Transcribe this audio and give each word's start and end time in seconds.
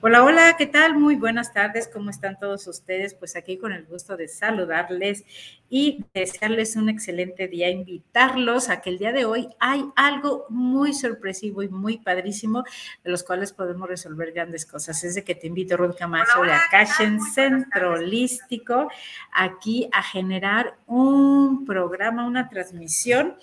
Hola, 0.00 0.22
hola, 0.22 0.54
¿qué 0.58 0.66
tal? 0.66 0.98
Muy 0.98 1.16
buenas 1.16 1.52
tardes, 1.52 1.88
¿cómo 1.88 2.10
están 2.10 2.38
todos 2.38 2.66
ustedes? 2.66 3.14
Pues 3.14 3.36
aquí 3.36 3.56
con 3.56 3.72
el 3.72 3.84
gusto 3.86 4.16
de 4.16 4.28
saludarles 4.28 5.24
y 5.70 6.04
desearles 6.12 6.76
un 6.76 6.88
excelente 6.88 7.48
día, 7.48 7.70
invitarlos 7.70 8.68
a 8.68 8.80
que 8.80 8.90
el 8.90 8.98
día 8.98 9.12
de 9.12 9.24
hoy 9.24 9.48
hay 9.58 9.84
algo 9.96 10.46
muy 10.50 10.92
sorpresivo 10.92 11.62
y 11.62 11.68
muy 11.68 11.98
padrísimo 11.98 12.64
de 13.02 13.10
los 13.10 13.24
cuales 13.24 13.52
podemos 13.52 13.88
resolver 13.88 14.32
grandes 14.32 14.66
cosas. 14.66 15.02
Es 15.04 15.14
de 15.14 15.24
que 15.24 15.34
te 15.34 15.46
invito, 15.46 15.76
Ruth 15.76 15.96
Camacho, 15.98 16.42
de 16.42 16.52
Akashen 16.52 17.20
Centro 17.20 17.94
Holístico, 17.94 18.90
aquí 19.32 19.88
a 19.92 20.02
generar 20.02 20.76
un 20.86 21.64
programa, 21.64 22.26
una 22.26 22.48
transmisión. 22.48 23.36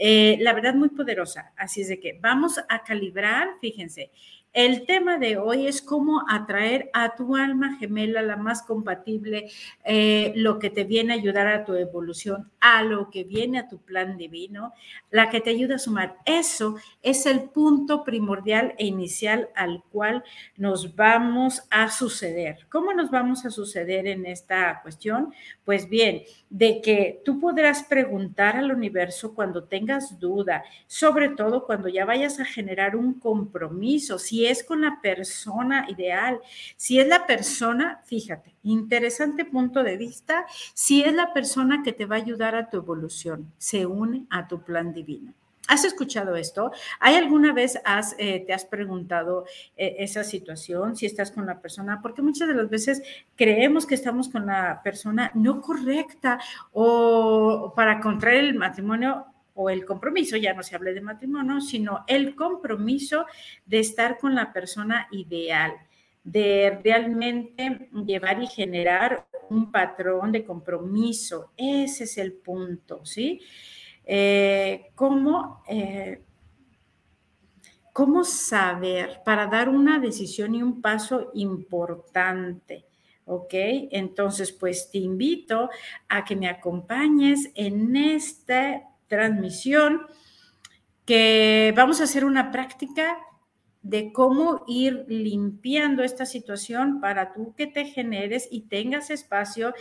Eh, 0.00 0.38
la 0.40 0.52
verdad, 0.52 0.74
muy 0.74 0.90
poderosa. 0.90 1.52
Así 1.56 1.80
es 1.80 1.88
de 1.88 1.98
que 1.98 2.18
vamos 2.20 2.58
a 2.68 2.82
calibrar, 2.84 3.48
fíjense, 3.60 4.12
el 4.52 4.86
tema 4.86 5.18
de 5.18 5.36
hoy 5.36 5.66
es 5.66 5.82
cómo 5.82 6.24
atraer 6.28 6.90
a 6.92 7.14
tu 7.14 7.36
alma 7.36 7.76
gemela, 7.78 8.22
la 8.22 8.36
más 8.36 8.62
compatible, 8.62 9.50
eh, 9.84 10.32
lo 10.36 10.58
que 10.58 10.70
te 10.70 10.84
viene 10.84 11.12
a 11.12 11.16
ayudar 11.16 11.46
a 11.46 11.64
tu 11.64 11.74
evolución, 11.74 12.50
a 12.60 12.82
lo 12.82 13.10
que 13.10 13.24
viene 13.24 13.58
a 13.58 13.68
tu 13.68 13.78
plan 13.78 14.16
divino, 14.16 14.72
la 15.10 15.30
que 15.30 15.40
te 15.40 15.50
ayuda 15.50 15.76
a 15.76 15.78
sumar. 15.78 16.16
Eso 16.24 16.76
es 17.02 17.26
el 17.26 17.50
punto 17.50 18.04
primordial 18.04 18.74
e 18.78 18.86
inicial 18.86 19.48
al 19.54 19.82
cual 19.90 20.24
nos 20.56 20.96
vamos 20.96 21.62
a 21.70 21.90
suceder. 21.90 22.66
¿Cómo 22.68 22.92
nos 22.92 23.10
vamos 23.10 23.44
a 23.44 23.50
suceder 23.50 24.06
en 24.06 24.26
esta 24.26 24.80
cuestión? 24.82 25.32
Pues 25.64 25.88
bien, 25.88 26.22
de 26.50 26.80
que 26.80 27.22
tú 27.24 27.40
podrás 27.40 27.82
preguntar 27.82 28.56
al 28.56 28.72
universo 28.72 29.34
cuando 29.34 29.64
tengas 29.64 30.18
duda, 30.18 30.64
sobre 30.86 31.28
todo 31.30 31.66
cuando 31.66 31.88
ya 31.88 32.04
vayas 32.04 32.40
a 32.40 32.44
generar 32.44 32.96
un 32.96 33.14
compromiso, 33.14 34.18
si 34.18 34.46
es 34.46 34.64
con 34.64 34.80
la 34.82 35.00
persona 35.00 35.86
ideal, 35.88 36.40
si 36.76 36.98
es 36.98 37.06
la 37.06 37.26
persona, 37.26 38.02
fíjate, 38.04 38.54
interesante 38.72 39.44
punto 39.44 39.82
de 39.82 39.96
vista, 39.96 40.46
si 40.74 41.02
es 41.02 41.14
la 41.14 41.32
persona 41.32 41.82
que 41.82 41.92
te 41.92 42.06
va 42.06 42.16
a 42.16 42.20
ayudar 42.20 42.54
a 42.54 42.70
tu 42.70 42.78
evolución, 42.78 43.52
se 43.58 43.86
une 43.86 44.26
a 44.30 44.48
tu 44.48 44.62
plan 44.62 44.92
divino. 44.92 45.32
¿Has 45.68 45.84
escuchado 45.84 46.34
esto? 46.34 46.72
¿Hay 46.98 47.14
alguna 47.14 47.52
vez 47.52 47.78
has, 47.84 48.16
eh, 48.18 48.42
te 48.46 48.54
has 48.54 48.64
preguntado 48.64 49.44
eh, 49.76 49.96
esa 49.98 50.24
situación, 50.24 50.96
si 50.96 51.04
estás 51.04 51.30
con 51.30 51.44
la 51.44 51.60
persona? 51.60 52.00
Porque 52.00 52.22
muchas 52.22 52.48
de 52.48 52.54
las 52.54 52.70
veces 52.70 53.02
creemos 53.36 53.84
que 53.84 53.94
estamos 53.94 54.30
con 54.30 54.46
la 54.46 54.80
persona 54.82 55.30
no 55.34 55.60
correcta 55.60 56.40
o 56.72 57.74
para 57.76 58.00
contraer 58.00 58.44
el 58.44 58.54
matrimonio 58.54 59.26
o 59.52 59.68
el 59.68 59.84
compromiso, 59.84 60.38
ya 60.38 60.54
no 60.54 60.62
se 60.62 60.74
hable 60.74 60.94
de 60.94 61.02
matrimonio, 61.02 61.60
sino 61.60 62.04
el 62.06 62.34
compromiso 62.34 63.26
de 63.66 63.80
estar 63.80 64.16
con 64.16 64.34
la 64.34 64.52
persona 64.54 65.06
ideal, 65.10 65.72
de 66.24 66.78
realmente 66.82 67.88
llevar 68.06 68.42
y 68.42 68.46
generar 68.46 69.26
un 69.50 69.70
patrón 69.72 70.32
de 70.32 70.44
compromiso. 70.44 71.52
Ese 71.56 72.04
es 72.04 72.18
el 72.18 72.32
punto, 72.32 73.04
¿sí? 73.04 73.40
Eh, 74.04 74.90
cómo, 74.94 75.62
eh, 75.68 76.22
cómo 77.92 78.24
saber 78.24 79.20
para 79.24 79.46
dar 79.46 79.68
una 79.68 79.98
decisión 79.98 80.54
y 80.54 80.62
un 80.62 80.80
paso 80.80 81.30
importante. 81.34 82.84
¿ok? 83.28 83.52
Entonces, 83.90 84.52
pues 84.52 84.90
te 84.90 84.98
invito 84.98 85.68
a 86.08 86.24
que 86.24 86.34
me 86.34 86.48
acompañes 86.48 87.50
en 87.54 87.94
esta 87.94 88.82
transmisión 89.06 90.06
que 91.04 91.72
vamos 91.76 92.00
a 92.00 92.04
hacer 92.04 92.24
una 92.24 92.50
práctica 92.50 93.18
de 93.88 94.12
cómo 94.12 94.64
ir 94.66 95.06
limpiando 95.08 96.02
esta 96.02 96.26
situación 96.26 97.00
para 97.00 97.32
tú 97.32 97.54
que 97.56 97.66
te 97.66 97.86
generes 97.86 98.46
y 98.50 98.68
tengas 98.68 99.08
espacio 99.08 99.72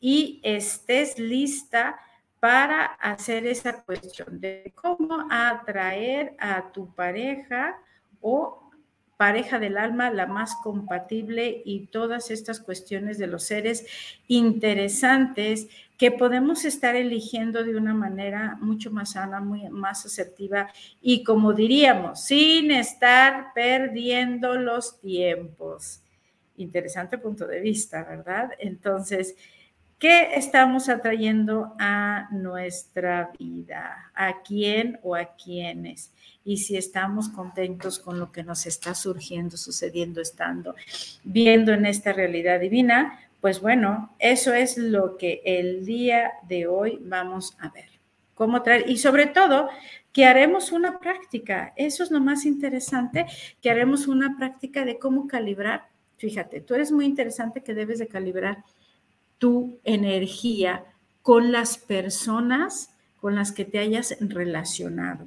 y 0.00 0.40
estés 0.42 1.18
lista 1.18 2.00
para 2.40 2.86
hacer 2.86 3.46
esa 3.46 3.82
cuestión 3.82 4.40
de 4.40 4.72
cómo 4.74 5.26
atraer 5.30 6.34
a 6.38 6.72
tu 6.72 6.94
pareja 6.94 7.78
o 8.22 8.69
pareja 9.20 9.58
del 9.58 9.76
alma 9.76 10.08
la 10.10 10.24
más 10.24 10.56
compatible 10.62 11.60
y 11.66 11.88
todas 11.88 12.30
estas 12.30 12.58
cuestiones 12.58 13.18
de 13.18 13.26
los 13.26 13.42
seres 13.42 13.84
interesantes 14.28 15.68
que 15.98 16.10
podemos 16.10 16.64
estar 16.64 16.96
eligiendo 16.96 17.62
de 17.62 17.76
una 17.76 17.92
manera 17.92 18.56
mucho 18.62 18.90
más 18.90 19.10
sana, 19.10 19.38
muy 19.40 19.68
más 19.68 20.06
asertiva 20.06 20.70
y 21.02 21.22
como 21.22 21.52
diríamos, 21.52 22.24
sin 22.24 22.70
estar 22.70 23.48
perdiendo 23.54 24.54
los 24.54 24.98
tiempos. 25.02 26.00
Interesante 26.56 27.18
punto 27.18 27.46
de 27.46 27.60
vista, 27.60 28.02
¿verdad? 28.04 28.52
Entonces, 28.58 29.36
¿Qué 30.00 30.30
estamos 30.34 30.88
atrayendo 30.88 31.74
a 31.78 32.26
nuestra 32.30 33.32
vida? 33.38 34.10
¿A 34.14 34.40
quién 34.40 34.98
o 35.02 35.14
a 35.14 35.36
quiénes? 35.36 36.14
Y 36.42 36.56
si 36.56 36.78
estamos 36.78 37.28
contentos 37.28 37.98
con 37.98 38.18
lo 38.18 38.32
que 38.32 38.42
nos 38.42 38.64
está 38.64 38.94
surgiendo, 38.94 39.58
sucediendo, 39.58 40.22
estando, 40.22 40.74
viendo 41.22 41.74
en 41.74 41.84
esta 41.84 42.14
realidad 42.14 42.60
divina, 42.60 43.20
pues 43.42 43.60
bueno, 43.60 44.14
eso 44.18 44.54
es 44.54 44.78
lo 44.78 45.18
que 45.18 45.42
el 45.44 45.84
día 45.84 46.32
de 46.48 46.66
hoy 46.66 46.98
vamos 47.02 47.54
a 47.60 47.68
ver. 47.68 47.90
Cómo 48.34 48.62
traer, 48.62 48.88
y 48.88 48.96
sobre 48.96 49.26
todo, 49.26 49.68
que 50.14 50.24
haremos 50.24 50.72
una 50.72 50.98
práctica. 50.98 51.74
Eso 51.76 52.04
es 52.04 52.10
lo 52.10 52.20
más 52.20 52.46
interesante, 52.46 53.26
que 53.60 53.70
haremos 53.70 54.06
una 54.06 54.34
práctica 54.38 54.86
de 54.86 54.98
cómo 54.98 55.28
calibrar. 55.28 55.88
Fíjate, 56.16 56.62
tú 56.62 56.74
eres 56.74 56.90
muy 56.90 57.04
interesante 57.04 57.62
que 57.62 57.74
debes 57.74 57.98
de 57.98 58.08
calibrar 58.08 58.64
tu 59.40 59.80
energía 59.82 60.84
con 61.22 61.50
las 61.50 61.78
personas 61.78 62.90
con 63.20 63.34
las 63.34 63.52
que 63.52 63.64
te 63.64 63.78
hayas 63.78 64.16
relacionado. 64.20 65.26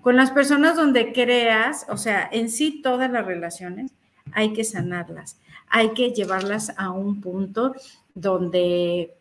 Con 0.00 0.16
las 0.16 0.30
personas 0.30 0.76
donde 0.76 1.12
creas, 1.12 1.86
o 1.88 1.96
sea, 1.96 2.28
en 2.30 2.50
sí 2.50 2.80
todas 2.82 3.10
las 3.10 3.26
relaciones, 3.26 3.92
hay 4.32 4.52
que 4.52 4.64
sanarlas, 4.64 5.38
hay 5.68 5.90
que 5.90 6.10
llevarlas 6.10 6.72
a 6.76 6.90
un 6.90 7.20
punto 7.20 7.74
donde 8.14 9.12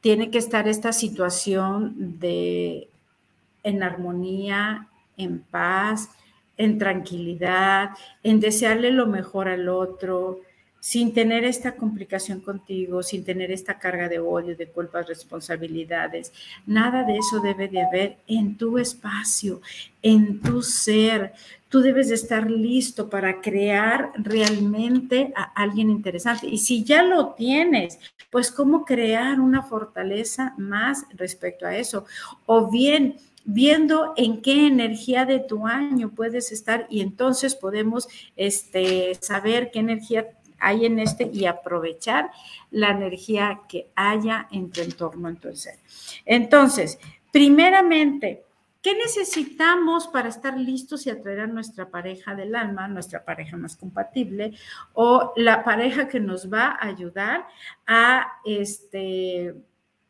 tiene 0.00 0.30
que 0.30 0.38
estar 0.38 0.68
esta 0.68 0.92
situación 0.92 2.18
de 2.18 2.88
en 3.62 3.82
armonía, 3.82 4.88
en 5.16 5.40
paz, 5.40 6.10
en 6.56 6.78
tranquilidad, 6.78 7.90
en 8.22 8.38
desearle 8.38 8.92
lo 8.92 9.06
mejor 9.06 9.48
al 9.48 9.68
otro, 9.68 10.40
sin 10.86 11.12
tener 11.12 11.44
esta 11.44 11.74
complicación 11.74 12.38
contigo, 12.38 13.02
sin 13.02 13.24
tener 13.24 13.50
esta 13.50 13.76
carga 13.76 14.08
de 14.08 14.20
odio, 14.20 14.54
de 14.54 14.68
culpas, 14.68 15.08
responsabilidades. 15.08 16.32
Nada 16.64 17.02
de 17.02 17.18
eso 17.18 17.40
debe 17.40 17.66
de 17.66 17.82
haber 17.82 18.18
en 18.28 18.56
tu 18.56 18.78
espacio, 18.78 19.60
en 20.00 20.40
tu 20.40 20.62
ser. 20.62 21.32
Tú 21.68 21.80
debes 21.80 22.08
de 22.08 22.14
estar 22.14 22.48
listo 22.48 23.10
para 23.10 23.40
crear 23.40 24.12
realmente 24.14 25.32
a 25.34 25.42
alguien 25.60 25.90
interesante. 25.90 26.46
Y 26.46 26.58
si 26.58 26.84
ya 26.84 27.02
lo 27.02 27.34
tienes, 27.34 27.98
pues 28.30 28.52
cómo 28.52 28.84
crear 28.84 29.40
una 29.40 29.64
fortaleza 29.64 30.54
más 30.56 31.04
respecto 31.16 31.66
a 31.66 31.76
eso. 31.76 32.04
O 32.46 32.70
bien 32.70 33.16
viendo 33.44 34.12
en 34.16 34.40
qué 34.40 34.68
energía 34.68 35.24
de 35.24 35.40
tu 35.40 35.66
año 35.66 36.10
puedes 36.10 36.52
estar 36.52 36.86
y 36.88 37.00
entonces 37.00 37.56
podemos 37.56 38.08
este, 38.36 39.16
saber 39.20 39.72
qué 39.72 39.80
energía 39.80 40.28
hay 40.66 40.84
en 40.84 40.98
este 40.98 41.30
y 41.32 41.46
aprovechar 41.46 42.32
la 42.72 42.90
energía 42.90 43.60
que 43.68 43.88
haya 43.94 44.48
en 44.50 44.72
tu 44.72 44.80
entorno, 44.80 45.28
entonces. 45.28 45.78
Entonces, 46.24 46.98
primeramente, 47.30 48.42
¿qué 48.82 48.94
necesitamos 48.94 50.08
para 50.08 50.28
estar 50.28 50.58
listos 50.58 51.06
y 51.06 51.10
atraer 51.10 51.40
a 51.40 51.46
nuestra 51.46 51.88
pareja 51.88 52.34
del 52.34 52.56
alma, 52.56 52.88
nuestra 52.88 53.24
pareja 53.24 53.56
más 53.56 53.76
compatible 53.76 54.54
o 54.92 55.32
la 55.36 55.62
pareja 55.62 56.08
que 56.08 56.18
nos 56.18 56.52
va 56.52 56.76
a 56.80 56.86
ayudar 56.86 57.46
a 57.86 58.26
este 58.44 59.54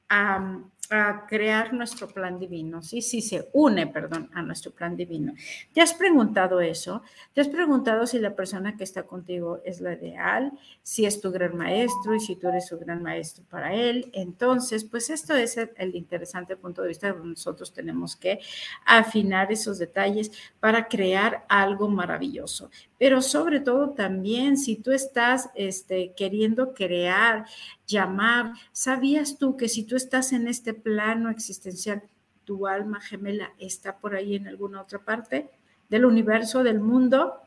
a 0.09 0.63
a 0.91 1.27
crear 1.27 1.73
nuestro 1.73 2.09
plan 2.09 2.39
divino, 2.39 2.83
¿sí? 2.83 3.03
Sí, 3.03 3.21
se 3.21 3.49
une, 3.53 3.87
perdón, 3.87 4.31
a 4.35 4.43
nuestro 4.43 4.73
plan 4.73 4.97
divino. 4.97 5.35
¿Te 5.73 5.81
has 5.81 5.95
preguntado 5.95 6.61
eso? 6.61 7.03
¿Te 7.33 7.41
has 7.41 7.49
preguntado 7.49 8.07
si 8.07 8.19
la 8.19 8.35
persona 8.35 8.77
que 8.77 8.85
está 8.85 9.05
contigo 9.05 9.61
es 9.65 9.81
la 9.81 9.95
ideal, 9.95 10.53
si 10.83 11.07
es 11.07 11.21
tu 11.21 11.31
gran 11.31 11.57
maestro 11.57 12.15
y 12.15 12.21
si 12.21 12.37
tú 12.37 12.49
eres 12.49 12.67
su 12.67 12.79
gran 12.79 13.03
maestro 13.03 13.45
para 13.49 13.75
él? 13.75 14.11
Entonces, 14.13 14.85
pues 14.85 15.11
esto 15.11 15.35
es 15.35 15.57
el, 15.57 15.95
interesante 15.95 16.57
punto 16.57 16.83
de 16.83 16.89
vista 16.89 17.13
donde 17.13 17.31
nosotros 17.31 17.73
tenemos 17.73 18.17
que 18.17 18.41
afinar 18.85 19.51
esos 19.53 19.79
detalles 19.79 20.31
para 20.61 20.89
crear 20.89 21.45
algo 21.49 21.89
maravilloso. 21.89 22.71
Pero 22.99 23.21
sobre 23.21 23.61
todo 23.61 23.91
también 23.91 24.57
si 24.57 24.77
tú 24.77 24.93
estás 24.93 25.51
este, 25.55 26.15
queriendo 26.17 26.73
crear, 26.75 27.45
llamar, 27.87 28.53
¿sabías 28.73 29.39
tú 29.39 29.57
que 29.57 29.69
si 29.69 29.85
tú 29.85 29.97
estás 29.97 30.33
en 30.33 30.49
este 30.49 30.75
plano 30.75 31.31
existencial, 31.31 32.03
tu 32.45 32.67
alma 32.67 33.01
gemela 33.01 33.53
está 33.59 33.99
por 33.99 34.15
ahí 34.15 34.37
en 34.37 34.47
alguna 34.49 34.81
otra 34.83 35.05
parte 35.05 35.51
del 35.89 36.05
universo, 36.05 36.63
del 36.63 36.81
mundo, 36.81 37.41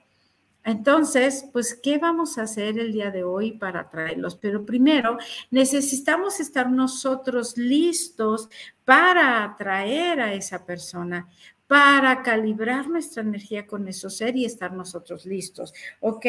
Entonces, 0.64 1.46
pues, 1.54 1.74
¿qué 1.82 1.98
vamos 1.98 2.38
a 2.38 2.44
hacer 2.44 2.78
el 2.80 2.92
día 2.92 3.12
de 3.12 3.24
hoy 3.24 3.54
para 3.54 3.90
traerlos? 3.90 4.36
Pero 4.36 4.66
primero 4.66 5.18
necesitamos 5.52 6.40
estar 6.40 6.70
nosotros 6.70 7.58
listos 7.58 8.50
para 8.86 9.44
atraer 9.44 10.20
a 10.20 10.34
esa 10.34 10.66
persona, 10.66 11.28
para 11.68 12.22
calibrar 12.24 12.88
nuestra 12.90 13.24
energía 13.24 13.66
con 13.66 13.88
eso 13.88 14.10
ser 14.10 14.36
y 14.36 14.46
estar 14.46 14.74
nosotros 14.74 15.26
listos, 15.26 15.74
¿ok? 16.02 16.26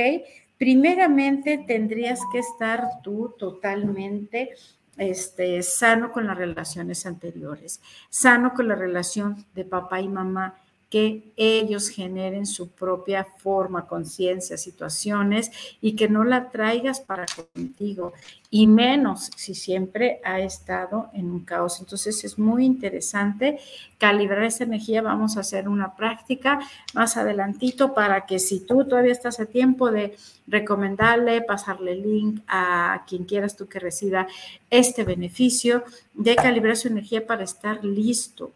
Primeramente 0.60 1.56
tendrías 1.56 2.20
que 2.30 2.40
estar 2.40 3.00
tú 3.02 3.34
totalmente 3.38 4.50
este, 4.98 5.62
sano 5.62 6.12
con 6.12 6.26
las 6.26 6.36
relaciones 6.36 7.06
anteriores, 7.06 7.80
sano 8.10 8.52
con 8.52 8.68
la 8.68 8.74
relación 8.74 9.46
de 9.54 9.64
papá 9.64 10.02
y 10.02 10.08
mamá, 10.08 10.60
que 10.90 11.32
ellos 11.36 11.88
generen 11.88 12.46
su 12.46 12.68
propia 12.68 13.24
forma, 13.24 13.86
conciencia, 13.86 14.58
situaciones 14.58 15.52
y 15.80 15.94
que 15.94 16.08
no 16.08 16.24
la 16.24 16.50
traigas 16.50 17.00
para 17.00 17.26
contigo 17.54 18.12
y 18.50 18.66
menos 18.66 19.30
si 19.36 19.54
siempre 19.54 20.20
ha 20.24 20.40
estado 20.40 21.08
en 21.14 21.30
un 21.30 21.44
caos. 21.44 21.78
Entonces 21.78 22.24
es 22.24 22.40
muy 22.40 22.64
interesante 22.64 23.60
calibrar 23.98 24.42
esa 24.42 24.64
energía. 24.64 25.00
Vamos 25.00 25.36
a 25.36 25.40
hacer 25.40 25.68
una 25.68 25.94
práctica 25.94 26.58
más 26.92 27.16
adelantito 27.16 27.94
para 27.94 28.26
que 28.26 28.40
si 28.40 28.58
tú 28.58 28.84
todavía 28.84 29.12
estás 29.12 29.38
a 29.38 29.46
tiempo 29.46 29.92
de 29.92 30.16
recomendarle, 30.48 31.42
pasarle 31.42 31.92
el 31.92 32.02
link 32.02 32.40
a 32.48 33.04
quien 33.06 33.24
quieras 33.24 33.56
tú 33.56 33.68
que 33.68 33.78
reciba 33.78 34.26
este 34.70 35.04
beneficio 35.04 35.84
de 36.14 36.34
calibrar 36.34 36.76
su 36.76 36.88
energía 36.88 37.24
para 37.24 37.44
estar 37.44 37.84
listo 37.84 38.50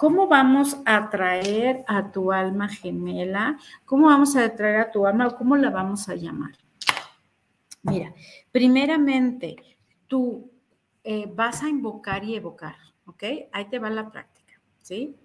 ¿Cómo 0.00 0.28
vamos 0.28 0.78
a 0.86 0.96
atraer 0.96 1.84
a 1.86 2.10
tu 2.10 2.32
alma 2.32 2.70
gemela? 2.70 3.58
¿Cómo 3.84 4.06
vamos 4.06 4.34
a 4.34 4.46
atraer 4.46 4.76
a 4.80 4.90
tu 4.90 5.04
alma 5.04 5.26
o 5.26 5.36
cómo 5.36 5.58
la 5.58 5.68
vamos 5.68 6.08
a 6.08 6.14
llamar? 6.14 6.52
Mira, 7.82 8.14
primeramente, 8.50 9.56
tú 10.06 10.50
eh, 11.04 11.30
vas 11.30 11.62
a 11.62 11.68
invocar 11.68 12.24
y 12.24 12.34
evocar, 12.34 12.76
¿ok? 13.04 13.24
Ahí 13.52 13.68
te 13.68 13.78
va 13.78 13.90
la 13.90 14.10
práctica, 14.10 14.58
¿sí? 14.80 15.18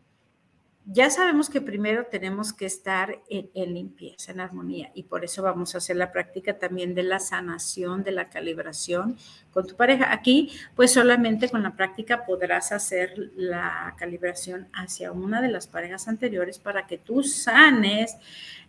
Ya 0.88 1.10
sabemos 1.10 1.50
que 1.50 1.62
primero 1.62 2.06
tenemos 2.06 2.54
que 2.54 2.68
estar 2.68 3.20
en, 3.30 3.74
limpieza, 3.74 4.32
en 4.32 4.40
armonía, 4.40 4.92
y 4.94 5.04
por 5.04 5.26
eso 5.26 5.42
vamos 5.42 5.74
a 5.74 5.80
hacer 5.80 5.96
la 5.96 6.12
práctica 6.12 6.60
también 6.60 6.94
de 6.94 7.02
la 7.02 7.20
sanación, 7.20 8.04
de 8.04 8.12
la 8.12 8.30
calibración 8.30 9.18
con 9.52 9.66
tu 9.66 9.76
pareja. 9.76 10.14
Aquí, 10.14 10.52
pues 10.76 10.94
solamente 10.94 11.50
con 11.50 11.64
la 11.64 11.76
práctica 11.76 12.26
podrás 12.26 12.72
hacer 12.72 13.32
la 13.36 13.96
calibración 13.98 14.68
hacia 14.74 15.12
una 15.12 15.42
de 15.42 15.50
las 15.50 15.68
parejas 15.68 16.08
anteriores 16.08 16.60
para 16.60 16.86
que 16.86 17.00
tú 17.00 17.24
sanes 17.24 18.16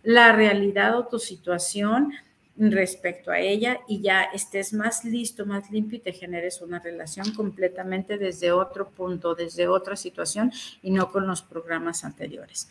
la 0.01 0.31
realidad 0.31 0.97
o 0.97 1.07
tu 1.07 1.19
situación 1.19 2.13
respecto 2.57 3.31
a 3.31 3.39
ella 3.39 3.79
y 3.87 4.01
ya 4.01 4.23
estés 4.23 4.73
más 4.73 5.05
listo, 5.05 5.45
más 5.45 5.69
limpio 5.69 5.97
y 5.97 6.01
te 6.01 6.11
generes 6.11 6.61
una 6.61 6.79
relación 6.79 7.33
completamente 7.33 8.17
desde 8.17 8.51
otro 8.51 8.89
punto, 8.89 9.35
desde 9.35 9.67
otra 9.67 9.95
situación 9.95 10.51
y 10.81 10.91
no 10.91 11.11
con 11.11 11.27
los 11.27 11.41
programas 11.41 12.03
anteriores. 12.03 12.67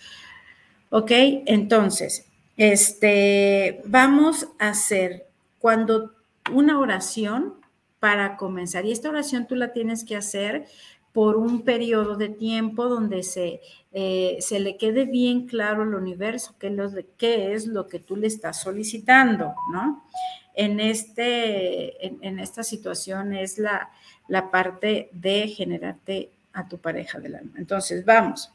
Ok, 0.91 1.11
entonces, 1.47 2.27
este, 2.57 3.81
vamos 3.85 4.49
a 4.59 4.71
hacer 4.71 5.27
cuando 5.59 6.13
una 6.53 6.79
oración 6.79 7.55
para 8.01 8.37
comenzar 8.37 8.85
y 8.85 8.93
esta 8.93 9.09
oración 9.09 9.47
tú 9.47 9.57
la 9.57 9.73
tienes 9.73 10.05
que 10.05 10.17
hacer 10.17 10.67
por 11.17 11.39
un 11.39 11.63
periodo 11.63 12.17
de 12.17 12.29
tiempo 12.29 12.91
donde 12.91 13.23
se, 13.23 13.63
eh, 13.95 14.37
se 14.41 14.61
le 14.61 14.77
quede 14.77 15.07
bien 15.07 15.47
claro 15.47 15.83
al 15.83 15.95
universo 15.95 16.55
qué, 16.59 17.55
es 17.55 17.67
lo 17.67 17.89
que 17.89 18.01
tú 18.01 18.17
le 18.17 18.27
estás 18.27 18.61
solicitando, 18.61 19.55
¿no? 19.73 20.05
En, 20.53 20.79
este, 20.79 22.07
en, 22.07 22.39
esta 22.39 22.63
situación 22.63 23.33
es 23.33 23.57
la, 23.57 23.89
la 24.29 24.51
parte 24.51 25.09
de 25.11 25.49
generarte 25.49 26.29
a 26.53 26.69
tu 26.69 26.77
pareja 26.77 27.19
del 27.19 27.37
alma. 27.37 27.53
Entonces, 27.57 28.05
vamos. 28.05 28.51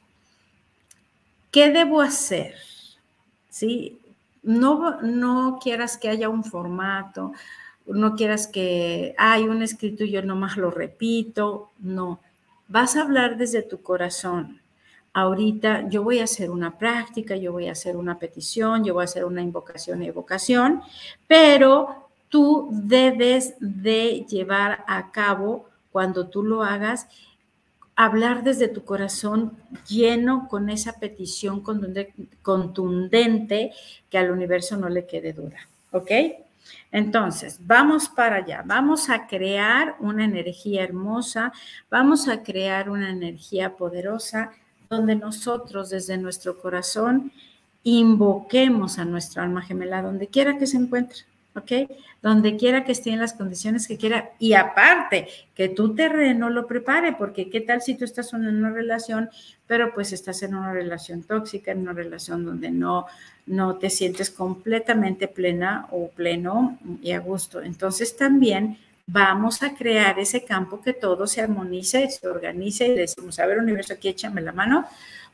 ¿Qué 1.49 1.71
debo 1.71 1.99
hacer? 1.99 2.53
¿Sí? 3.49 3.97
No, 4.43 5.01
no 5.01 5.57
quieras 5.59 5.97
que 5.97 6.09
haya 6.09 6.29
un 6.29 6.43
formato, 6.43 7.33
no 7.87 8.15
quieras 8.15 8.45
que 8.45 9.15
hay 9.17 9.45
un 9.45 9.63
escrito 9.63 10.03
y 10.03 10.11
yo 10.11 10.21
nomás 10.21 10.57
lo 10.57 10.69
repito, 10.69 11.71
no 11.79 12.19
vas 12.71 12.95
a 12.95 13.01
hablar 13.01 13.37
desde 13.37 13.61
tu 13.61 13.81
corazón. 13.81 14.61
Ahorita 15.13 15.89
yo 15.89 16.03
voy 16.03 16.19
a 16.19 16.23
hacer 16.23 16.49
una 16.49 16.77
práctica, 16.77 17.35
yo 17.35 17.51
voy 17.51 17.67
a 17.67 17.73
hacer 17.73 17.97
una 17.97 18.17
petición, 18.17 18.85
yo 18.85 18.93
voy 18.93 19.01
a 19.01 19.05
hacer 19.05 19.25
una 19.25 19.41
invocación 19.41 20.01
y 20.01 20.07
evocación, 20.07 20.81
pero 21.27 22.07
tú 22.29 22.69
debes 22.71 23.55
de 23.59 24.25
llevar 24.29 24.85
a 24.87 25.11
cabo 25.11 25.67
cuando 25.91 26.27
tú 26.27 26.43
lo 26.43 26.63
hagas 26.63 27.07
hablar 27.97 28.43
desde 28.43 28.69
tu 28.69 28.85
corazón 28.85 29.51
lleno 29.87 30.47
con 30.47 30.69
esa 30.69 30.97
petición 30.97 31.61
contundente 32.41 33.73
que 34.09 34.17
al 34.17 34.31
universo 34.31 34.77
no 34.77 34.87
le 34.87 35.05
quede 35.05 35.33
duda. 35.33 35.57
¿Ok? 35.91 36.09
Entonces, 36.91 37.59
vamos 37.61 38.09
para 38.09 38.37
allá, 38.37 38.63
vamos 38.65 39.09
a 39.09 39.27
crear 39.27 39.95
una 39.99 40.25
energía 40.25 40.83
hermosa, 40.83 41.53
vamos 41.89 42.27
a 42.27 42.43
crear 42.43 42.89
una 42.89 43.09
energía 43.09 43.75
poderosa 43.75 44.51
donde 44.89 45.15
nosotros 45.15 45.89
desde 45.89 46.17
nuestro 46.17 46.57
corazón 46.57 47.31
invoquemos 47.83 48.99
a 48.99 49.05
nuestra 49.05 49.43
alma 49.43 49.61
gemela 49.61 50.01
donde 50.01 50.27
quiera 50.27 50.57
que 50.57 50.67
se 50.67 50.77
encuentre. 50.77 51.30
¿Ok? 51.55 51.89
Donde 52.21 52.55
quiera 52.55 52.83
que 52.83 52.91
esté 52.91 53.11
en 53.11 53.19
las 53.19 53.33
condiciones 53.33 53.87
que 53.87 53.97
quiera. 53.97 54.31
Y 54.39 54.53
aparte, 54.53 55.27
que 55.55 55.69
tu 55.69 55.93
terreno 55.95 56.49
lo 56.49 56.67
prepare, 56.67 57.13
porque 57.13 57.49
qué 57.49 57.61
tal 57.61 57.81
si 57.81 57.95
tú 57.95 58.05
estás 58.05 58.33
en 58.33 58.47
una 58.47 58.71
relación, 58.71 59.29
pero 59.67 59.93
pues 59.93 60.13
estás 60.13 60.43
en 60.43 60.55
una 60.55 60.73
relación 60.73 61.23
tóxica, 61.23 61.71
en 61.71 61.79
una 61.79 61.93
relación 61.93 62.45
donde 62.45 62.71
no, 62.71 63.05
no 63.45 63.77
te 63.77 63.89
sientes 63.89 64.29
completamente 64.29 65.27
plena 65.27 65.87
o 65.91 66.09
pleno 66.09 66.77
y 67.01 67.11
a 67.11 67.19
gusto. 67.19 67.61
Entonces 67.61 68.15
también 68.15 68.77
vamos 69.07 69.61
a 69.63 69.75
crear 69.75 70.19
ese 70.19 70.45
campo 70.45 70.81
que 70.81 70.93
todo 70.93 71.27
se 71.27 71.41
armonice, 71.41 72.09
se 72.09 72.27
organice 72.27 72.87
y 72.87 72.95
decimos, 72.95 73.39
a 73.39 73.45
ver, 73.45 73.57
universo, 73.57 73.93
aquí 73.93 74.07
échame 74.07 74.41
la 74.41 74.53
mano, 74.53 74.85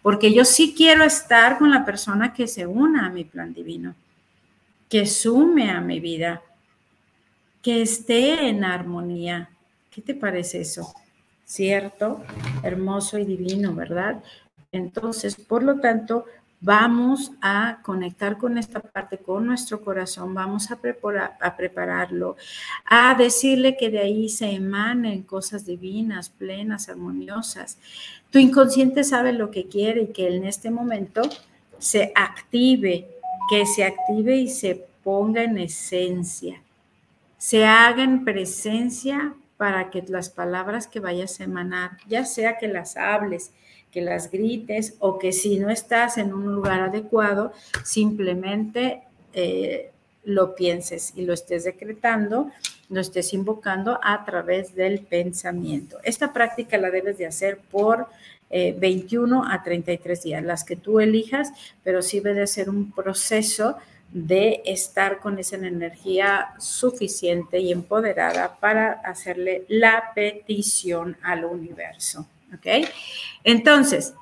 porque 0.01 0.33
yo 0.33 0.45
sí 0.45 0.73
quiero 0.75 1.03
estar 1.03 1.57
con 1.57 1.69
la 1.69 1.85
persona 1.85 2.33
que 2.33 2.47
se 2.47 2.65
una 2.65 3.05
a 3.05 3.09
mi 3.09 3.23
plan 3.23 3.53
divino 3.53 3.93
que 4.89 5.05
sume 5.05 5.69
a 5.69 5.81
mi 5.81 5.99
vida, 5.99 6.41
que 7.61 7.81
esté 7.81 8.47
en 8.47 8.63
armonía. 8.63 9.49
¿Qué 9.89 10.01
te 10.01 10.15
parece 10.15 10.61
eso? 10.61 10.93
¿Cierto? 11.43 12.23
Hermoso 12.63 13.17
y 13.17 13.25
divino, 13.25 13.73
¿verdad? 13.73 14.23
Entonces, 14.71 15.35
por 15.35 15.63
lo 15.63 15.79
tanto, 15.79 16.25
vamos 16.59 17.31
a 17.41 17.79
conectar 17.83 18.37
con 18.37 18.57
esta 18.57 18.79
parte, 18.79 19.17
con 19.17 19.45
nuestro 19.45 19.81
corazón, 19.81 20.33
vamos 20.33 20.71
a, 20.71 20.79
a 21.41 21.57
prepararlo, 21.57 22.35
a 22.85 23.13
decirle 23.15 23.77
que 23.77 23.89
de 23.89 23.99
ahí 23.99 24.29
se 24.29 24.51
emanen 24.51 25.23
cosas 25.23 25.65
divinas, 25.65 26.29
plenas, 26.29 26.89
armoniosas. 26.89 27.77
Tu 28.31 28.39
inconsciente 28.39 29.03
sabe 29.03 29.33
lo 29.33 29.51
que 29.51 29.67
quiere 29.67 30.03
y 30.03 30.07
que 30.07 30.35
en 30.35 30.45
este 30.45 30.71
momento 30.71 31.21
se 31.77 32.11
active 32.15 33.16
que 33.49 33.65
se 33.65 33.83
active 33.83 34.35
y 34.35 34.49
se 34.49 34.85
ponga 35.03 35.43
en 35.43 35.57
esencia, 35.57 36.61
se 37.37 37.65
haga 37.65 38.03
en 38.03 38.25
presencia 38.25 39.35
para 39.57 39.89
que 39.89 40.03
las 40.07 40.29
palabras 40.29 40.87
que 40.87 40.99
vayas 40.99 41.39
a 41.39 41.43
emanar, 41.43 41.97
ya 42.07 42.25
sea 42.25 42.57
que 42.57 42.67
las 42.67 42.97
hables, 42.97 43.51
que 43.91 44.01
las 44.01 44.29
grites 44.29 44.95
o 44.99 45.17
que 45.17 45.31
si 45.31 45.57
no 45.57 45.69
estás 45.69 46.17
en 46.17 46.33
un 46.33 46.53
lugar 46.53 46.81
adecuado, 46.81 47.51
simplemente 47.83 49.01
eh, 49.33 49.91
lo 50.23 50.55
pienses 50.55 51.13
y 51.15 51.23
lo 51.25 51.33
estés 51.33 51.63
decretando, 51.63 52.51
lo 52.89 53.01
estés 53.01 53.33
invocando 53.33 53.99
a 54.03 54.25
través 54.25 54.75
del 54.75 54.99
pensamiento. 54.99 55.99
Esta 56.03 56.33
práctica 56.33 56.77
la 56.77 56.91
debes 56.91 57.17
de 57.17 57.25
hacer 57.25 57.59
por 57.59 58.07
21 58.49 59.43
eh, 59.43 59.47
a 59.51 59.63
33 59.63 60.23
días, 60.23 60.43
las 60.43 60.63
que 60.63 60.75
tú 60.75 60.99
elijas, 60.99 61.51
pero 61.83 62.01
sí 62.01 62.19
debe 62.19 62.47
ser 62.47 62.69
un 62.69 62.91
proceso 62.91 63.77
de 64.11 64.61
estar 64.65 65.19
con 65.19 65.37
esa 65.37 65.57
energía 65.57 66.53
suficiente 66.59 67.59
y 67.59 67.71
empoderada 67.71 68.57
para 68.59 68.93
hacerle 69.03 69.65
la 69.67 70.11
petición 70.15 71.17
al 71.21 71.45
universo. 71.45 72.27
¿Ok? 72.53 72.87
Entonces, 73.43 74.13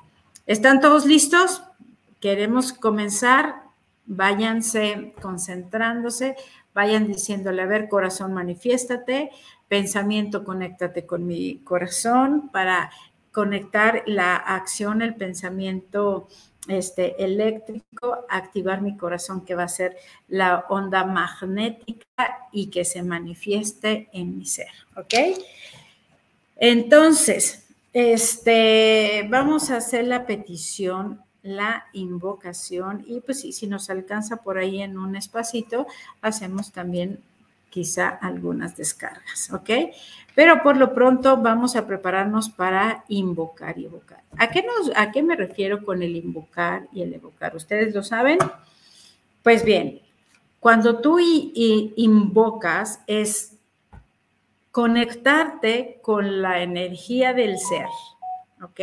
¿están 0.46 0.80
todos 0.80 1.06
listos? 1.06 1.62
Queremos 2.20 2.72
comenzar. 2.72 3.66
Váyanse 4.08 5.14
concentrándose, 5.20 6.36
vayan 6.72 7.08
diciéndole, 7.08 7.62
a 7.62 7.66
ver, 7.66 7.88
corazón, 7.88 8.32
manifiéstate, 8.32 9.30
pensamiento, 9.66 10.44
conéctate 10.44 11.06
con 11.06 11.26
mi 11.26 11.58
corazón 11.64 12.48
para 12.52 12.92
conectar 13.36 14.02
la 14.06 14.34
acción, 14.34 15.02
el 15.02 15.14
pensamiento 15.14 16.26
este, 16.68 17.22
eléctrico, 17.22 18.24
activar 18.30 18.80
mi 18.80 18.96
corazón, 18.96 19.44
que 19.44 19.54
va 19.54 19.64
a 19.64 19.68
ser 19.68 19.94
la 20.26 20.64
onda 20.70 21.04
magnética 21.04 22.48
y 22.50 22.68
que 22.68 22.86
se 22.86 23.02
manifieste 23.02 24.08
en 24.14 24.38
mi 24.38 24.46
ser, 24.46 24.70
¿ok? 24.96 25.38
Entonces, 26.56 27.66
este, 27.92 29.26
vamos 29.28 29.70
a 29.70 29.76
hacer 29.76 30.06
la 30.06 30.24
petición, 30.24 31.20
la 31.42 31.84
invocación 31.92 33.04
y 33.06 33.20
pues 33.20 33.42
sí, 33.42 33.52
si 33.52 33.66
nos 33.66 33.90
alcanza 33.90 34.36
por 34.38 34.56
ahí 34.56 34.80
en 34.80 34.96
un 34.96 35.14
espacito, 35.14 35.86
hacemos 36.22 36.72
también 36.72 37.20
quizá 37.76 38.08
algunas 38.08 38.74
descargas, 38.74 39.52
¿ok? 39.52 39.68
Pero 40.34 40.62
por 40.62 40.78
lo 40.78 40.94
pronto 40.94 41.36
vamos 41.36 41.76
a 41.76 41.86
prepararnos 41.86 42.48
para 42.48 43.04
invocar 43.08 43.78
y 43.78 43.84
evocar. 43.84 44.22
¿A 44.38 44.48
qué, 44.48 44.62
nos, 44.62 44.92
¿A 44.96 45.12
qué 45.12 45.22
me 45.22 45.36
refiero 45.36 45.84
con 45.84 46.02
el 46.02 46.16
invocar 46.16 46.88
y 46.90 47.02
el 47.02 47.12
evocar? 47.12 47.54
¿Ustedes 47.54 47.94
lo 47.94 48.02
saben? 48.02 48.38
Pues 49.42 49.62
bien, 49.62 50.00
cuando 50.58 51.02
tú 51.02 51.18
invocas 51.20 53.00
es 53.06 53.58
conectarte 54.70 55.98
con 56.00 56.40
la 56.40 56.62
energía 56.62 57.34
del 57.34 57.58
ser, 57.58 57.88
¿ok? 58.62 58.80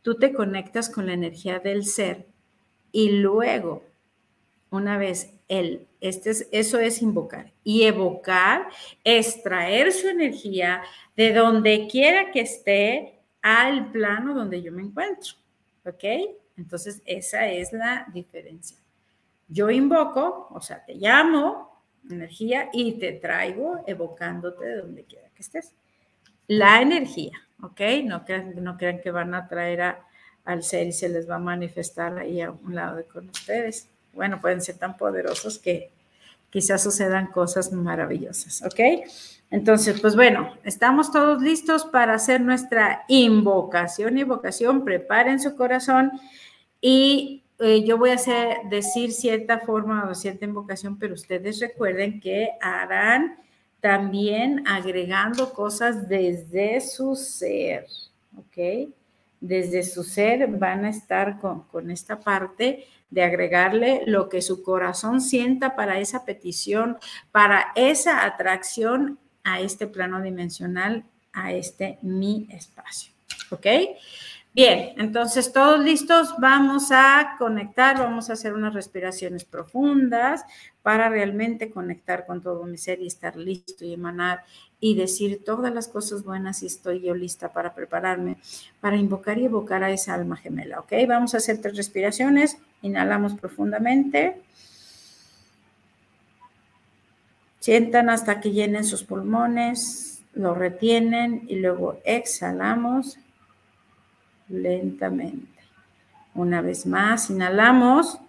Tú 0.00 0.14
te 0.14 0.32
conectas 0.32 0.88
con 0.88 1.04
la 1.04 1.12
energía 1.12 1.58
del 1.58 1.84
ser 1.84 2.28
y 2.92 3.10
luego, 3.10 3.84
una 4.70 4.96
vez 4.96 5.35
él, 5.48 5.86
este 6.00 6.30
es, 6.30 6.48
eso 6.52 6.78
es 6.78 7.02
invocar. 7.02 7.52
Y 7.62 7.84
evocar 7.84 8.68
es 9.04 9.42
traer 9.42 9.92
su 9.92 10.08
energía 10.08 10.82
de 11.16 11.32
donde 11.32 11.86
quiera 11.88 12.30
que 12.30 12.40
esté 12.40 13.20
al 13.42 13.92
plano 13.92 14.34
donde 14.34 14.62
yo 14.62 14.72
me 14.72 14.82
encuentro. 14.82 15.34
¿Ok? 15.84 16.04
Entonces, 16.56 17.02
esa 17.04 17.48
es 17.48 17.72
la 17.72 18.06
diferencia. 18.12 18.78
Yo 19.48 19.70
invoco, 19.70 20.48
o 20.50 20.60
sea, 20.60 20.84
te 20.84 20.94
llamo 20.94 21.82
energía 22.10 22.68
y 22.72 22.98
te 22.98 23.12
traigo 23.12 23.84
evocándote 23.86 24.64
de 24.64 24.76
donde 24.78 25.04
quiera 25.04 25.28
que 25.34 25.42
estés. 25.42 25.74
La 26.48 26.80
energía, 26.80 27.38
¿ok? 27.62 27.80
No 28.04 28.24
crean, 28.24 28.54
no 28.62 28.76
crean 28.76 29.00
que 29.00 29.10
van 29.10 29.34
a 29.34 29.48
traer 29.48 29.96
al 30.44 30.62
ser 30.62 30.86
y 30.86 30.92
se 30.92 31.08
les 31.08 31.28
va 31.28 31.36
a 31.36 31.40
manifestar 31.40 32.16
ahí 32.18 32.40
a 32.40 32.50
un 32.50 32.74
lado 32.74 32.96
de 32.96 33.04
con 33.04 33.28
ustedes 33.28 33.90
bueno, 34.16 34.40
pueden 34.40 34.60
ser 34.60 34.76
tan 34.76 34.96
poderosos 34.96 35.58
que 35.58 35.90
quizás 36.50 36.82
sucedan 36.82 37.28
cosas 37.28 37.70
maravillosas, 37.70 38.62
¿ok? 38.62 38.80
Entonces, 39.50 40.00
pues 40.00 40.16
bueno, 40.16 40.52
estamos 40.64 41.12
todos 41.12 41.40
listos 41.40 41.84
para 41.84 42.14
hacer 42.14 42.40
nuestra 42.40 43.04
invocación. 43.08 44.18
Invocación, 44.18 44.84
preparen 44.84 45.38
su 45.38 45.54
corazón 45.54 46.10
y 46.80 47.44
eh, 47.58 47.84
yo 47.84 47.96
voy 47.96 48.10
a 48.10 48.14
hacer, 48.14 48.56
decir 48.68 49.12
cierta 49.12 49.60
forma 49.60 50.08
o 50.10 50.14
cierta 50.14 50.44
invocación, 50.44 50.98
pero 50.98 51.14
ustedes 51.14 51.60
recuerden 51.60 52.20
que 52.20 52.50
harán 52.60 53.36
también 53.80 54.66
agregando 54.66 55.52
cosas 55.52 56.08
desde 56.08 56.80
su 56.80 57.14
ser, 57.14 57.86
¿ok? 58.36 58.90
Desde 59.40 59.82
su 59.84 60.02
ser 60.02 60.48
van 60.48 60.84
a 60.84 60.90
estar 60.90 61.38
con, 61.38 61.62
con 61.64 61.90
esta 61.90 62.18
parte 62.18 62.84
de 63.10 63.22
agregarle 63.22 64.02
lo 64.06 64.28
que 64.28 64.42
su 64.42 64.62
corazón 64.62 65.20
sienta 65.20 65.76
para 65.76 65.98
esa 65.98 66.24
petición, 66.24 66.98
para 67.32 67.72
esa 67.74 68.24
atracción 68.24 69.18
a 69.44 69.60
este 69.60 69.86
plano 69.86 70.20
dimensional, 70.20 71.04
a 71.32 71.52
este 71.52 71.98
mi 72.02 72.48
espacio. 72.50 73.12
¿Ok? 73.50 73.66
Bien, 74.56 74.94
entonces 74.96 75.52
todos 75.52 75.78
listos, 75.80 76.34
vamos 76.38 76.88
a 76.90 77.36
conectar, 77.38 77.98
vamos 77.98 78.30
a 78.30 78.32
hacer 78.32 78.54
unas 78.54 78.72
respiraciones 78.72 79.44
profundas 79.44 80.46
para 80.80 81.10
realmente 81.10 81.70
conectar 81.70 82.24
con 82.24 82.40
todo 82.40 82.64
mi 82.64 82.78
ser 82.78 83.02
y 83.02 83.06
estar 83.06 83.36
listo 83.36 83.84
y 83.84 83.92
emanar 83.92 84.44
y 84.78 84.94
decir 84.94 85.42
todas 85.44 85.72
las 85.72 85.88
cosas 85.88 86.22
buenas 86.22 86.62
y 86.62 86.66
estoy 86.66 87.00
yo 87.00 87.14
lista 87.14 87.52
para 87.52 87.74
prepararme, 87.74 88.36
para 88.80 88.96
invocar 88.96 89.38
y 89.38 89.46
evocar 89.46 89.82
a 89.82 89.90
esa 89.90 90.14
alma 90.14 90.36
gemela. 90.36 90.80
¿Ok? 90.80 90.92
Vamos 91.08 91.34
a 91.34 91.38
hacer 91.38 91.60
tres 91.60 91.76
respiraciones. 91.76 92.58
Inhalamos 92.82 93.34
profundamente. 93.34 94.42
Sientan 97.60 98.10
hasta 98.10 98.40
que 98.40 98.52
llenen 98.52 98.84
sus 98.84 99.02
pulmones, 99.02 100.22
lo 100.34 100.54
retienen 100.54 101.46
y 101.48 101.56
luego 101.56 101.98
exhalamos 102.04 103.18
lentamente. 104.48 105.60
Una 106.34 106.60
vez 106.60 106.86
más, 106.86 107.30
inhalamos. 107.30 108.20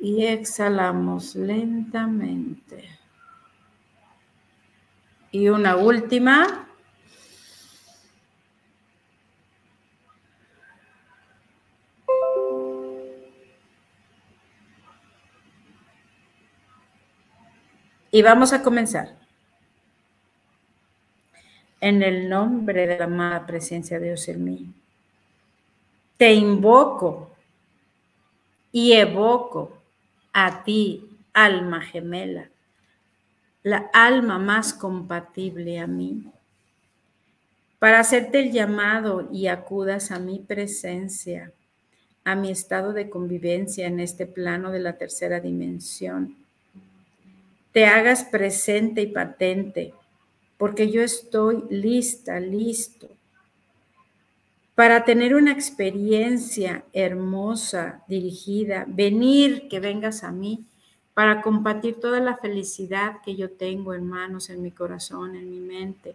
Y 0.00 0.24
exhalamos 0.24 1.34
lentamente. 1.34 2.88
Y 5.30 5.48
una 5.48 5.76
última. 5.76 6.68
Y 18.10 18.22
vamos 18.22 18.52
a 18.52 18.62
comenzar. 18.62 19.18
En 21.80 22.02
el 22.02 22.28
nombre 22.28 22.86
de 22.86 22.98
la 22.98 23.04
amada 23.04 23.46
presencia 23.46 23.98
de 23.98 24.06
Dios 24.06 24.26
en 24.28 24.44
mí, 24.44 24.74
te 26.16 26.34
invoco 26.34 27.30
y 28.72 28.92
evoco 28.92 29.77
a 30.32 30.62
ti, 30.64 31.08
alma 31.32 31.80
gemela, 31.80 32.48
la 33.62 33.90
alma 33.92 34.38
más 34.38 34.72
compatible 34.72 35.78
a 35.78 35.86
mí, 35.86 36.24
para 37.78 38.00
hacerte 38.00 38.40
el 38.40 38.52
llamado 38.52 39.28
y 39.32 39.46
acudas 39.46 40.10
a 40.10 40.18
mi 40.18 40.38
presencia, 40.38 41.52
a 42.24 42.34
mi 42.34 42.50
estado 42.50 42.92
de 42.92 43.08
convivencia 43.08 43.86
en 43.86 44.00
este 44.00 44.26
plano 44.26 44.70
de 44.70 44.80
la 44.80 44.98
tercera 44.98 45.40
dimensión. 45.40 46.36
Te 47.72 47.86
hagas 47.86 48.24
presente 48.24 49.02
y 49.02 49.06
patente, 49.06 49.94
porque 50.56 50.90
yo 50.90 51.02
estoy 51.02 51.64
lista, 51.70 52.40
listo 52.40 53.17
para 54.78 55.04
tener 55.04 55.34
una 55.34 55.50
experiencia 55.50 56.84
hermosa, 56.92 58.04
dirigida, 58.06 58.84
venir, 58.86 59.66
que 59.68 59.80
vengas 59.80 60.22
a 60.22 60.30
mí, 60.30 60.66
para 61.14 61.42
compartir 61.42 61.98
toda 61.98 62.20
la 62.20 62.36
felicidad 62.36 63.14
que 63.24 63.34
yo 63.34 63.50
tengo 63.50 63.92
en 63.92 64.06
manos, 64.06 64.50
en 64.50 64.62
mi 64.62 64.70
corazón, 64.70 65.34
en 65.34 65.50
mi 65.50 65.58
mente, 65.58 66.14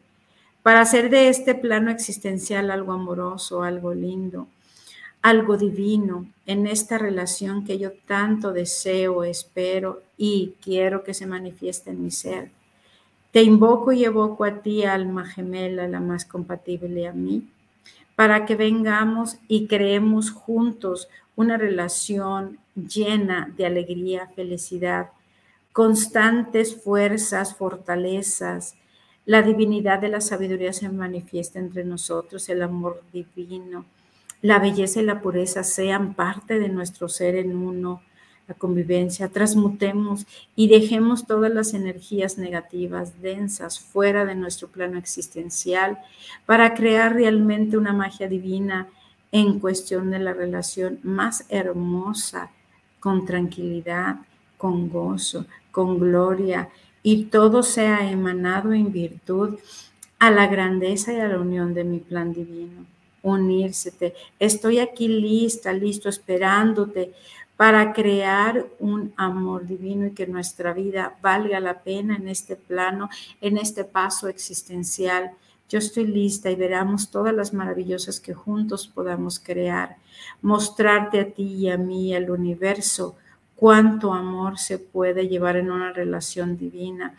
para 0.61 0.79
hacer 0.79 1.09
de 1.09 1.27
este 1.27 1.55
plano 1.55 1.91
existencial 1.91 2.71
algo 2.71 2.93
amoroso, 2.93 3.63
algo 3.63 3.93
lindo, 3.93 4.47
algo 5.21 5.57
divino 5.57 6.25
en 6.45 6.65
esta 6.65 6.97
relación 6.97 7.65
que 7.65 7.77
yo 7.77 7.91
tanto 8.07 8.53
deseo, 8.53 9.25
espero 9.25 10.03
y 10.15 10.53
quiero 10.61 11.03
que 11.03 11.13
se 11.13 11.27
manifieste 11.27 11.89
en 11.89 12.01
mi 12.01 12.11
ser. 12.11 12.49
Te 13.31 13.43
invoco 13.43 13.91
y 13.91 14.05
evoco 14.05 14.45
a 14.45 14.61
ti, 14.61 14.85
alma 14.85 15.25
gemela, 15.25 15.85
la 15.89 15.99
más 15.99 16.23
compatible 16.23 17.09
a 17.09 17.11
mí, 17.11 17.49
para 18.15 18.45
que 18.45 18.55
vengamos 18.55 19.37
y 19.47 19.67
creemos 19.67 20.31
juntos 20.31 21.09
una 21.35 21.57
relación 21.57 22.59
llena 22.75 23.51
de 23.57 23.65
alegría, 23.65 24.27
felicidad, 24.35 25.09
constantes 25.71 26.81
fuerzas, 26.81 27.55
fortalezas. 27.55 28.75
La 29.25 29.41
divinidad 29.41 29.99
de 29.99 30.09
la 30.09 30.21
sabiduría 30.21 30.73
se 30.73 30.89
manifiesta 30.89 31.59
entre 31.59 31.83
nosotros, 31.83 32.49
el 32.49 32.61
amor 32.61 33.03
divino 33.11 33.85
la 34.43 34.59
belleza 34.59 34.99
y 34.99 35.05
la 35.05 35.21
pureza 35.21 35.63
sean 35.63 36.15
parte 36.15 36.59
de 36.59 36.67
nuestro 36.67 37.07
ser 37.07 37.37
en 37.37 37.55
uno, 37.55 38.03
la 38.47 38.53
convivencia, 38.55 39.29
transmutemos 39.29 40.25
y 40.55 40.67
dejemos 40.67 41.25
todas 41.25 41.51
las 41.53 41.73
energías 41.73 42.37
negativas, 42.37 43.21
densas, 43.21 43.79
fuera 43.79 44.25
de 44.25 44.35
nuestro 44.35 44.67
plano 44.67 44.97
existencial 44.97 45.99
para 46.45 46.73
crear 46.73 47.13
realmente 47.13 47.77
una 47.77 47.93
magia 47.93 48.27
divina 48.27 48.87
en 49.31 49.59
cuestión 49.59 50.11
de 50.11 50.19
la 50.19 50.33
relación 50.33 50.99
más 51.03 51.45
hermosa, 51.49 52.51
con 52.99 53.25
tranquilidad, 53.25 54.17
con 54.57 54.89
gozo, 54.89 55.45
con 55.71 55.99
gloria, 55.99 56.69
y 57.01 57.25
todo 57.25 57.63
sea 57.63 58.09
emanado 58.09 58.73
en 58.73 58.91
virtud 58.91 59.57
a 60.19 60.31
la 60.31 60.47
grandeza 60.47 61.13
y 61.13 61.19
a 61.19 61.27
la 61.27 61.39
unión 61.39 61.73
de 61.73 61.83
mi 61.83 61.99
plan 61.99 62.33
divino 62.33 62.85
unírsete. 63.23 64.13
Estoy 64.37 64.79
aquí 64.79 65.07
lista, 65.07 65.73
listo, 65.73 66.09
esperándote 66.09 67.13
para 67.57 67.93
crear 67.93 68.65
un 68.79 69.13
amor 69.15 69.67
divino 69.67 70.07
y 70.07 70.11
que 70.11 70.27
nuestra 70.27 70.73
vida 70.73 71.15
valga 71.21 71.59
la 71.59 71.81
pena 71.81 72.15
en 72.15 72.27
este 72.27 72.55
plano, 72.55 73.09
en 73.41 73.57
este 73.57 73.83
paso 73.83 74.27
existencial. 74.27 75.31
Yo 75.69 75.79
estoy 75.79 76.05
lista 76.07 76.51
y 76.51 76.55
veramos 76.55 77.09
todas 77.09 77.33
las 77.33 77.53
maravillosas 77.53 78.19
que 78.19 78.33
juntos 78.33 78.87
podamos 78.87 79.39
crear, 79.39 79.97
mostrarte 80.41 81.19
a 81.19 81.29
ti 81.29 81.43
y 81.43 81.69
a 81.69 81.77
mí, 81.77 82.13
al 82.13 82.29
universo, 82.29 83.15
cuánto 83.55 84.13
amor 84.13 84.57
se 84.59 84.77
puede 84.77 85.27
llevar 85.27 85.55
en 85.55 85.71
una 85.71 85.93
relación 85.93 86.57
divina, 86.57 87.15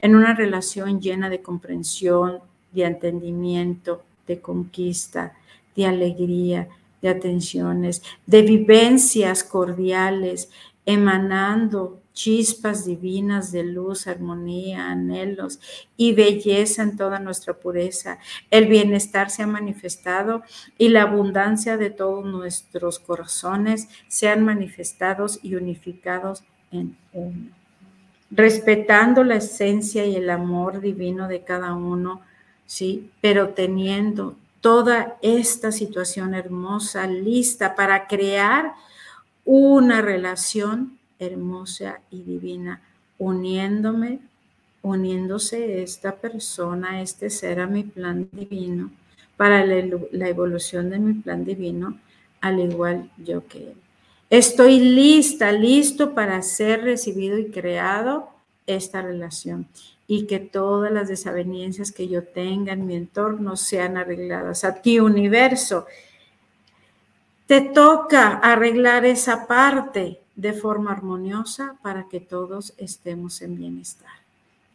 en 0.00 0.14
una 0.14 0.34
relación 0.34 1.00
llena 1.00 1.28
de 1.28 1.42
comprensión, 1.42 2.38
de 2.72 2.84
entendimiento, 2.84 4.02
de 4.26 4.40
conquista, 4.40 5.34
de 5.76 5.86
alegría, 5.86 6.68
de 7.02 7.08
atenciones, 7.10 8.02
de 8.26 8.42
vivencias 8.42 9.44
cordiales, 9.44 10.50
emanando 10.86 12.02
chispas 12.12 12.84
divinas 12.84 13.52
de 13.52 13.64
luz, 13.64 14.06
armonía, 14.06 14.90
anhelos 14.90 15.60
y 15.96 16.12
belleza 16.12 16.82
en 16.82 16.96
toda 16.96 17.18
nuestra 17.18 17.54
pureza. 17.54 18.18
El 18.50 18.66
bienestar 18.66 19.30
se 19.30 19.42
ha 19.42 19.46
manifestado 19.46 20.42
y 20.78 20.88
la 20.88 21.02
abundancia 21.02 21.76
de 21.76 21.90
todos 21.90 22.24
nuestros 22.24 22.98
corazones 22.98 23.88
sean 24.08 24.44
manifestados 24.44 25.40
y 25.42 25.54
unificados 25.54 26.44
en 26.70 26.96
uno. 27.12 27.50
Respetando 28.30 29.24
la 29.24 29.36
esencia 29.36 30.06
y 30.06 30.16
el 30.16 30.30
amor 30.30 30.80
divino 30.80 31.28
de 31.28 31.42
cada 31.42 31.74
uno, 31.74 32.22
sí, 32.64 33.10
pero 33.20 33.50
teniendo 33.50 34.36
toda 34.62 35.18
esta 35.20 35.72
situación 35.72 36.34
hermosa 36.34 37.06
lista 37.06 37.74
para 37.74 38.06
crear 38.06 38.72
una 39.44 40.00
relación 40.00 40.98
hermosa 41.18 42.00
y 42.10 42.22
divina, 42.22 42.80
uniéndome, 43.18 44.20
uniéndose 44.80 45.82
esta 45.82 46.16
persona, 46.16 47.02
este 47.02 47.28
ser 47.28 47.60
a 47.60 47.66
mi 47.66 47.82
plan 47.82 48.28
divino, 48.32 48.90
para 49.36 49.66
la 49.66 50.28
evolución 50.28 50.90
de 50.90 50.98
mi 51.00 51.14
plan 51.14 51.44
divino, 51.44 51.98
al 52.40 52.60
igual 52.60 53.10
yo 53.18 53.46
que 53.48 53.58
él. 53.58 53.76
Estoy 54.30 54.78
lista, 54.78 55.50
listo 55.52 56.14
para 56.14 56.40
ser 56.40 56.82
recibido 56.82 57.36
y 57.36 57.50
creado 57.50 58.30
esta 58.66 59.02
relación 59.02 59.66
y 60.14 60.26
que 60.26 60.40
todas 60.40 60.92
las 60.92 61.08
desavenencias 61.08 61.90
que 61.90 62.06
yo 62.06 62.22
tenga 62.22 62.74
en 62.74 62.86
mi 62.86 62.96
entorno 62.96 63.56
sean 63.56 63.96
arregladas. 63.96 64.62
A 64.62 64.74
ti, 64.74 65.00
universo, 65.00 65.86
te 67.46 67.62
toca 67.62 68.32
arreglar 68.32 69.06
esa 69.06 69.46
parte 69.46 70.20
de 70.36 70.52
forma 70.52 70.92
armoniosa 70.92 71.78
para 71.82 72.10
que 72.10 72.20
todos 72.20 72.74
estemos 72.76 73.40
en 73.40 73.56
bienestar. 73.56 74.12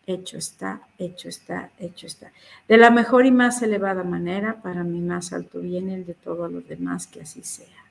Hecho 0.07 0.39
está, 0.39 0.81
hecho 0.97 1.29
está, 1.29 1.69
hecho 1.77 2.07
está. 2.07 2.31
De 2.67 2.77
la 2.77 2.89
mejor 2.89 3.27
y 3.27 3.31
más 3.31 3.61
elevada 3.61 4.03
manera, 4.03 4.59
para 4.63 4.83
mi 4.83 5.01
más 5.01 5.33
alto 5.33 5.59
bien 5.59 5.91
el 5.91 6.03
de 6.07 6.15
todos 6.15 6.51
los 6.51 6.67
demás, 6.67 7.05
que 7.05 7.21
así 7.21 7.43
sea. 7.43 7.85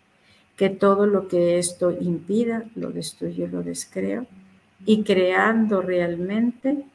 Que 0.56 0.68
todo 0.68 1.06
lo 1.06 1.28
que 1.28 1.60
esto 1.60 1.92
impida, 1.92 2.64
lo 2.74 2.90
destruyo, 2.90 3.46
lo 3.46 3.62
descreo, 3.62 4.26
y 4.84 5.04
creando 5.04 5.80
realmente 5.80 6.86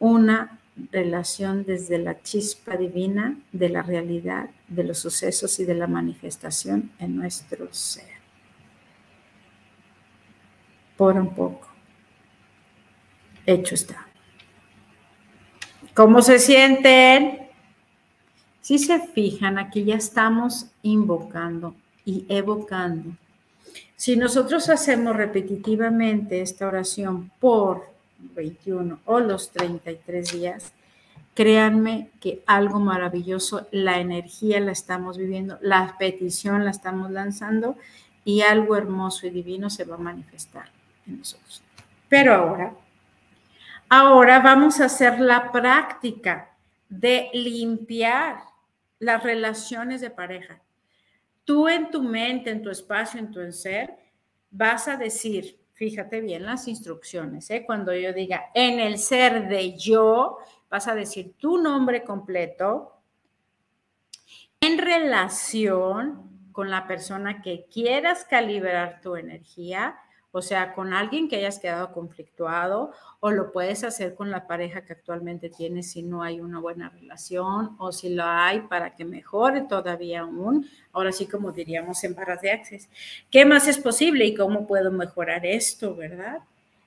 una 0.00 0.58
relación 0.90 1.64
desde 1.64 1.98
la 1.98 2.20
chispa 2.22 2.76
divina 2.76 3.38
de 3.52 3.68
la 3.68 3.82
realidad, 3.82 4.50
de 4.66 4.82
los 4.82 4.98
sucesos 4.98 5.60
y 5.60 5.64
de 5.64 5.74
la 5.74 5.86
manifestación 5.86 6.90
en 6.98 7.16
nuestro 7.16 7.72
ser 7.72 8.20
por 11.00 11.16
un 11.16 11.34
poco. 11.34 11.66
Hecho 13.46 13.74
está. 13.74 14.06
¿Cómo 15.94 16.20
se 16.20 16.38
sienten? 16.38 17.48
Si 18.60 18.78
se 18.78 19.00
fijan, 19.08 19.56
aquí 19.56 19.84
ya 19.84 19.94
estamos 19.94 20.66
invocando 20.82 21.74
y 22.04 22.26
evocando. 22.28 23.16
Si 23.96 24.14
nosotros 24.14 24.68
hacemos 24.68 25.16
repetitivamente 25.16 26.42
esta 26.42 26.66
oración 26.66 27.30
por 27.40 27.90
21 28.34 29.00
o 29.04 29.20
los 29.20 29.50
33 29.50 30.32
días, 30.32 30.72
créanme 31.34 32.10
que 32.20 32.42
algo 32.46 32.80
maravilloso, 32.80 33.66
la 33.70 33.98
energía 33.98 34.60
la 34.60 34.72
estamos 34.72 35.16
viviendo, 35.16 35.58
la 35.60 35.96
petición 35.98 36.64
la 36.64 36.70
estamos 36.70 37.10
lanzando 37.10 37.76
y 38.24 38.42
algo 38.42 38.76
hermoso 38.76 39.26
y 39.26 39.30
divino 39.30 39.70
se 39.70 39.84
va 39.84 39.96
a 39.96 39.98
manifestar 39.98 40.68
nosotros. 41.06 41.62
Pero 42.08 42.34
ahora, 42.34 42.74
ahora 43.88 44.40
vamos 44.40 44.80
a 44.80 44.86
hacer 44.86 45.20
la 45.20 45.50
práctica 45.52 46.50
de 46.88 47.30
limpiar 47.32 48.40
las 48.98 49.22
relaciones 49.22 50.00
de 50.00 50.10
pareja. 50.10 50.60
Tú 51.44 51.68
en 51.68 51.90
tu 51.90 52.02
mente, 52.02 52.50
en 52.50 52.62
tu 52.62 52.70
espacio, 52.70 53.18
en 53.18 53.30
tu 53.30 53.50
ser, 53.52 53.96
vas 54.50 54.88
a 54.88 54.96
decir, 54.96 55.59
fíjate 55.80 56.20
bien 56.20 56.44
las 56.44 56.68
instrucciones, 56.68 57.48
¿eh? 57.48 57.64
cuando 57.64 57.94
yo 57.94 58.12
diga 58.12 58.50
en 58.52 58.80
el 58.80 58.98
ser 58.98 59.48
de 59.48 59.78
yo, 59.78 60.36
vas 60.68 60.86
a 60.88 60.94
decir 60.94 61.36
tu 61.38 61.56
nombre 61.56 62.04
completo 62.04 63.00
en 64.60 64.76
relación 64.76 66.50
con 66.52 66.68
la 66.68 66.86
persona 66.86 67.40
que 67.40 67.64
quieras 67.72 68.26
calibrar 68.26 69.00
tu 69.00 69.16
energía, 69.16 69.96
o 70.32 70.42
sea, 70.42 70.74
con 70.74 70.92
alguien 70.92 71.28
que 71.28 71.36
hayas 71.36 71.58
quedado 71.58 71.92
conflictuado 71.92 72.92
o 73.18 73.30
lo 73.30 73.52
puedes 73.52 73.82
hacer 73.82 74.14
con 74.14 74.30
la 74.30 74.46
pareja 74.46 74.84
que 74.84 74.92
actualmente 74.92 75.50
tienes 75.50 75.90
si 75.90 76.02
no 76.02 76.22
hay 76.22 76.40
una 76.40 76.60
buena 76.60 76.88
relación 76.88 77.74
o 77.78 77.90
si 77.90 78.14
lo 78.14 78.24
hay 78.24 78.60
para 78.60 78.94
que 78.94 79.04
mejore 79.04 79.62
todavía 79.62 80.20
aún. 80.20 80.68
Ahora 80.92 81.10
sí, 81.10 81.26
como 81.26 81.50
diríamos 81.50 82.02
en 82.04 82.14
barras 82.14 82.40
de 82.42 82.52
access. 82.52 82.88
¿Qué 83.30 83.44
más 83.44 83.66
es 83.66 83.78
posible 83.78 84.24
y 84.24 84.34
cómo 84.34 84.66
puedo 84.66 84.92
mejorar 84.92 85.44
esto, 85.44 85.96
verdad? 85.96 86.38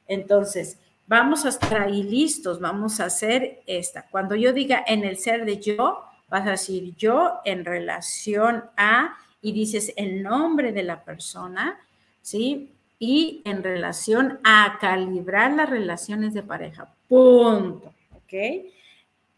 Entonces, 0.07 0.79
vamos 1.05 1.45
a 1.45 1.49
estar 1.49 1.81
ahí 1.81 2.01
listos, 2.01 2.59
vamos 2.59 2.99
a 2.99 3.05
hacer 3.05 3.61
esta. 3.67 4.07
Cuando 4.09 4.35
yo 4.35 4.53
diga 4.53 4.83
en 4.87 5.03
el 5.03 5.17
ser 5.17 5.45
de 5.45 5.59
yo, 5.59 6.03
vas 6.29 6.47
a 6.47 6.51
decir 6.51 6.95
yo 6.95 7.41
en 7.43 7.65
relación 7.65 8.63
a 8.77 9.17
y 9.41 9.51
dices 9.51 9.93
el 9.97 10.23
nombre 10.23 10.71
de 10.71 10.83
la 10.83 11.03
persona, 11.03 11.77
¿sí? 12.21 12.73
Y 13.05 13.41
en 13.43 13.63
relación 13.63 14.39
a 14.45 14.77
calibrar 14.79 15.51
las 15.51 15.69
relaciones 15.69 16.33
de 16.33 16.41
pareja. 16.41 16.87
Punto. 17.09 17.93
¿Ok? 18.13 18.33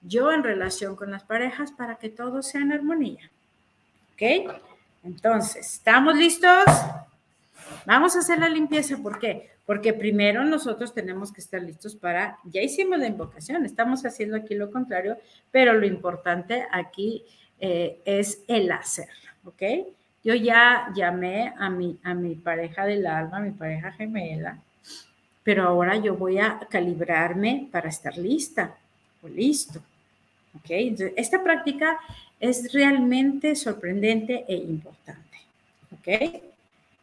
Yo 0.02 0.32
en 0.32 0.44
relación 0.44 0.96
con 0.96 1.10
las 1.10 1.24
parejas 1.24 1.72
para 1.72 1.96
que 1.96 2.10
todo 2.10 2.44
sea 2.44 2.62
en 2.62 2.74
armonía. 2.74 3.32
¿Ok? 4.14 4.54
Entonces, 5.04 5.78
¿estamos 5.78 6.16
listos? 6.16 6.64
Vamos 7.88 8.16
a 8.16 8.20
hacer 8.20 8.38
la 8.38 8.50
limpieza. 8.50 8.98
¿Por 8.98 9.18
qué? 9.18 9.50
Porque 9.66 9.94
primero 9.94 10.44
nosotros 10.44 10.94
tenemos 10.94 11.34
que 11.34 11.42
estar 11.42 11.60
listos 11.60 11.96
para, 11.96 12.38
ya 12.44 12.62
hicimos 12.62 13.00
la 13.00 13.08
invocación, 13.08 13.66
estamos 13.66 14.06
haciendo 14.06 14.38
aquí 14.38 14.54
lo 14.54 14.70
contrario, 14.70 15.18
pero 15.50 15.74
lo 15.74 15.88
importante 15.88 16.68
aquí 16.72 17.26
eh, 17.60 18.00
es 18.06 18.44
el 18.48 18.72
hacer. 18.72 19.10
¿Ok? 19.44 19.64
Yo 20.26 20.34
ya 20.34 20.92
llamé 20.96 21.54
a 21.56 21.70
mi, 21.70 22.00
a 22.04 22.16
mi 22.16 22.34
pareja 22.34 22.84
del 22.88 23.06
alma, 23.06 23.38
a 23.38 23.42
mi 23.42 23.52
pareja 23.52 23.92
gemela, 23.92 24.58
pero 25.44 25.68
ahora 25.68 25.98
yo 25.98 26.16
voy 26.16 26.40
a 26.40 26.62
calibrarme 26.68 27.70
para 27.72 27.90
estar 27.90 28.18
lista 28.18 28.76
o 29.22 29.28
listo. 29.28 29.80
¿Ok? 30.58 30.72
esta 31.16 31.44
práctica 31.44 32.00
es 32.40 32.74
realmente 32.74 33.56
sorprendente 33.56 34.46
e 34.48 34.56
importante. 34.56 35.38
¿Ok? 35.94 36.42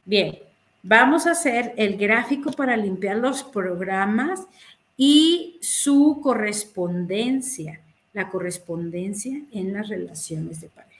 Bien, 0.04 0.40
vamos 0.82 1.28
a 1.28 1.32
hacer 1.32 1.74
el 1.76 1.96
gráfico 1.96 2.50
para 2.50 2.76
limpiar 2.76 3.18
los 3.18 3.44
programas 3.44 4.40
y 4.96 5.58
su 5.60 6.18
correspondencia, 6.20 7.78
la 8.14 8.28
correspondencia 8.28 9.40
en 9.52 9.72
las 9.74 9.88
relaciones 9.88 10.60
de 10.60 10.68
pareja. 10.68 10.91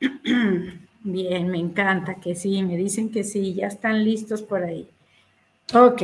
Bien, 1.02 1.48
me 1.48 1.58
encanta 1.58 2.16
que 2.16 2.34
sí, 2.34 2.62
me 2.62 2.76
dicen 2.76 3.10
que 3.10 3.24
sí, 3.24 3.54
ya 3.54 3.66
están 3.66 4.04
listos 4.04 4.42
por 4.42 4.62
ahí. 4.62 4.88
Ok, 5.74 6.02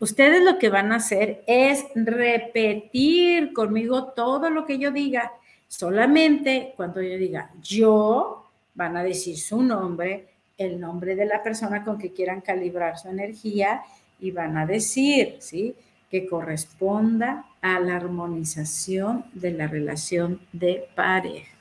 ustedes 0.00 0.42
lo 0.42 0.58
que 0.58 0.68
van 0.68 0.92
a 0.92 0.96
hacer 0.96 1.42
es 1.46 1.86
repetir 1.94 3.52
conmigo 3.52 4.08
todo 4.08 4.50
lo 4.50 4.64
que 4.64 4.78
yo 4.78 4.90
diga. 4.90 5.32
Solamente 5.66 6.72
cuando 6.76 7.02
yo 7.02 7.16
diga 7.16 7.50
yo, 7.62 8.46
van 8.74 8.96
a 8.96 9.02
decir 9.02 9.36
su 9.36 9.62
nombre, 9.62 10.28
el 10.56 10.80
nombre 10.80 11.14
de 11.14 11.26
la 11.26 11.42
persona 11.42 11.84
con 11.84 11.98
que 11.98 12.12
quieran 12.12 12.40
calibrar 12.40 12.98
su 12.98 13.08
energía 13.08 13.82
y 14.20 14.30
van 14.30 14.56
a 14.56 14.66
decir, 14.66 15.36
¿sí? 15.40 15.74
Que 16.10 16.26
corresponda 16.26 17.46
a 17.60 17.80
la 17.80 17.96
armonización 17.96 19.24
de 19.32 19.52
la 19.52 19.66
relación 19.66 20.40
de 20.52 20.88
pareja. 20.94 21.57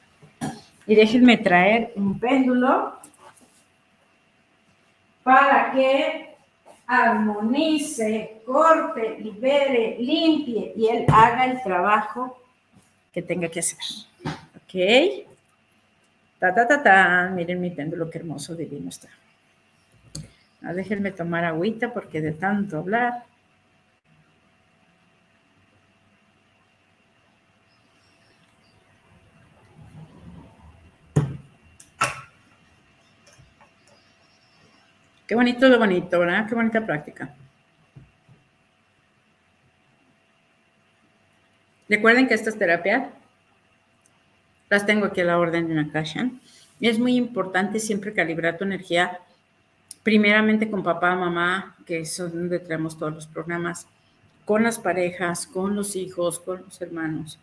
Y 0.88 0.96
déjenme 0.96 1.38
traer 1.38 1.92
un 1.96 2.18
péndulo 2.18 2.94
para 5.22 5.72
que 5.74 6.36
armonice, 6.88 8.42
corte, 8.46 9.20
libere, 9.20 9.98
limpie 10.00 10.72
y 10.78 10.88
él 10.88 11.06
haga 11.14 11.46
el 11.46 11.62
trabajo 11.62 12.42
que 13.12 13.22
tenga 13.22 13.50
que 13.50 13.60
hacer. 13.60 13.80
¿Ok? 14.56 15.28
Ta, 16.40 16.56
ta, 16.56 16.66
ta, 16.66 16.82
ta. 16.82 17.30
Miren 17.36 17.60
mi 17.60 17.72
péndulo, 17.72 18.10
qué 18.10 18.20
hermoso, 18.20 18.56
divino 18.56 18.90
está. 18.90 19.10
Ah, 20.64 20.74
déjenme 20.74 21.12
tomar 21.12 21.44
agüita 21.44 21.94
porque 21.94 22.22
de 22.22 22.32
tanto 22.32 22.78
hablar. 22.78 23.26
Qué 35.28 35.36
bonito 35.36 35.68
lo 35.68 35.78
bonito, 35.78 36.20
¿verdad? 36.20 36.48
Qué 36.48 36.56
bonita 36.56 36.86
práctica. 36.86 37.36
Recuerden 41.90 42.28
que 42.28 42.34
estas 42.34 42.58
terapias 42.58 43.10
las 44.70 44.86
tengo 44.86 45.06
aquí 45.06 45.22
a 45.22 45.26
la 45.26 45.38
orden 45.38 45.68
de 45.68 45.74
una 45.74 45.92
caja. 45.92 46.30
Es 46.80 46.98
muy 46.98 47.16
importante 47.16 47.80
siempre 47.80 48.14
calibrar 48.14 48.58
tu 48.58 48.64
energía, 48.64 49.20
primeramente 50.04 50.70
con 50.70 50.84
papá, 50.84 51.16
mamá, 51.16 51.76
que 51.86 52.00
es 52.00 52.18
donde 52.18 52.60
traemos 52.60 52.98
todos 52.98 53.14
los 53.14 53.28
programas, 53.28 53.88
con 54.46 54.64
las 54.64 54.80
parejas, 54.80 55.46
con 55.46 55.76
los 55.76 55.96
hijos, 55.98 56.40
con 56.40 56.64
los 56.64 56.82
hermanos 56.82 57.38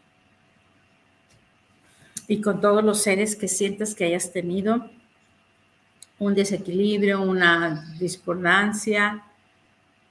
y 2.26 2.40
con 2.40 2.60
todos 2.60 2.82
los 2.82 3.02
seres 3.02 3.36
que 3.36 3.48
sientas 3.48 3.94
que 3.94 4.04
hayas 4.04 4.32
tenido 4.32 4.90
un 6.18 6.34
desequilibrio, 6.34 7.22
una 7.22 7.94
discordancia, 7.98 9.22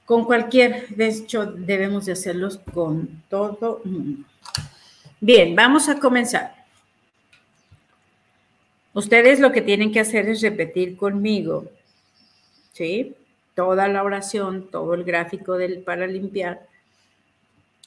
con 0.04 0.24
cualquier, 0.24 0.88
de 0.88 1.08
hecho 1.08 1.46
debemos 1.46 2.06
de 2.06 2.12
hacerlos 2.12 2.58
con 2.58 3.22
todo 3.28 3.80
mundo. 3.84 4.26
Bien, 5.20 5.56
vamos 5.56 5.88
a 5.88 5.98
comenzar. 5.98 6.54
Ustedes 8.92 9.40
lo 9.40 9.50
que 9.50 9.62
tienen 9.62 9.90
que 9.90 10.00
hacer 10.00 10.28
es 10.28 10.42
repetir 10.42 10.96
conmigo, 10.96 11.70
¿sí? 12.72 13.16
Toda 13.54 13.88
la 13.88 14.02
oración, 14.02 14.68
todo 14.70 14.94
el 14.94 15.04
gráfico 15.04 15.56
del 15.56 15.78
para 15.78 16.06
limpiar. 16.06 16.68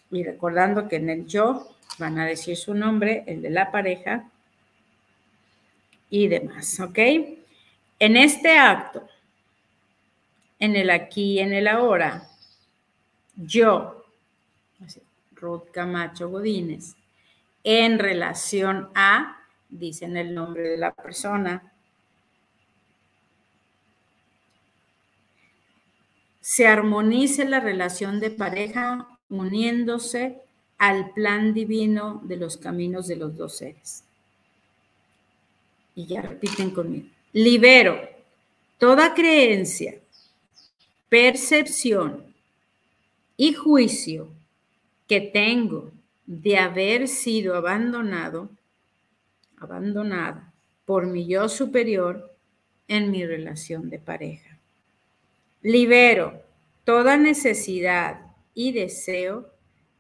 Y 0.10 0.24
recordando 0.24 0.88
que 0.88 0.96
en 0.96 1.10
el 1.10 1.28
yo 1.28 1.70
van 2.00 2.18
a 2.18 2.26
decir 2.26 2.58
su 2.58 2.74
nombre, 2.74 3.24
el 3.28 3.42
de 3.42 3.52
la 3.52 3.72
pareja 3.72 4.30
y 6.10 6.28
demás, 6.28 6.80
¿ok? 6.80 7.00
En 8.00 8.16
este 8.16 8.60
acto, 8.60 9.08
en 10.60 10.76
el 10.76 10.92
aquí 10.92 11.34
y 11.34 11.40
en 11.40 11.52
el 11.52 11.68
ahora, 11.68 12.30
yo, 13.36 14.06
Ruth 15.32 15.72
Camacho 15.72 16.30
Godínez, 16.30 16.96
en 17.64 17.98
relación 17.98 18.90
a, 18.94 19.40
dicen 19.70 20.16
el 20.16 20.36
nombre 20.36 20.70
de 20.70 20.78
la 20.78 20.92
persona, 20.92 21.74
se 26.40 26.68
armonice 26.68 27.46
la 27.46 27.60
relación 27.60 28.20
de 28.20 28.30
pareja 28.30 29.08
uniéndose 29.30 30.40
al 30.78 31.12
plan 31.12 31.54
divino 31.56 32.22
de 32.24 32.38
los 32.38 32.58
caminos 32.58 33.08
de 33.08 33.16
los 33.16 33.36
dos 33.36 33.58
seres. 33.58 34.04
Y 35.96 36.06
ya 36.06 36.22
repiten 36.22 36.70
conmigo 36.70 37.17
libero 37.34 38.00
toda 38.78 39.14
creencia, 39.14 40.00
percepción 41.10 42.34
y 43.36 43.54
juicio 43.54 44.30
que 45.08 45.22
tengo 45.22 45.92
de 46.26 46.58
haber 46.58 47.08
sido 47.08 47.56
abandonado, 47.56 48.50
abandonada 49.58 50.54
por 50.86 51.06
mi 51.06 51.28
yo 51.28 51.50
superior 51.50 52.36
en 52.88 53.12
mi 53.12 53.26
relación 53.26 53.90
de 53.90 54.00
pareja. 54.00 54.58
Libero 55.62 56.42
toda 56.84 57.18
necesidad 57.18 58.22
y 58.54 58.72
deseo 58.72 59.52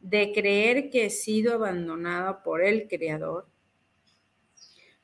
de 0.01 0.31
creer 0.33 0.89
que 0.89 1.05
he 1.05 1.09
sido 1.09 1.53
abandonada 1.53 2.43
por 2.43 2.63
el 2.63 2.87
Creador, 2.87 3.47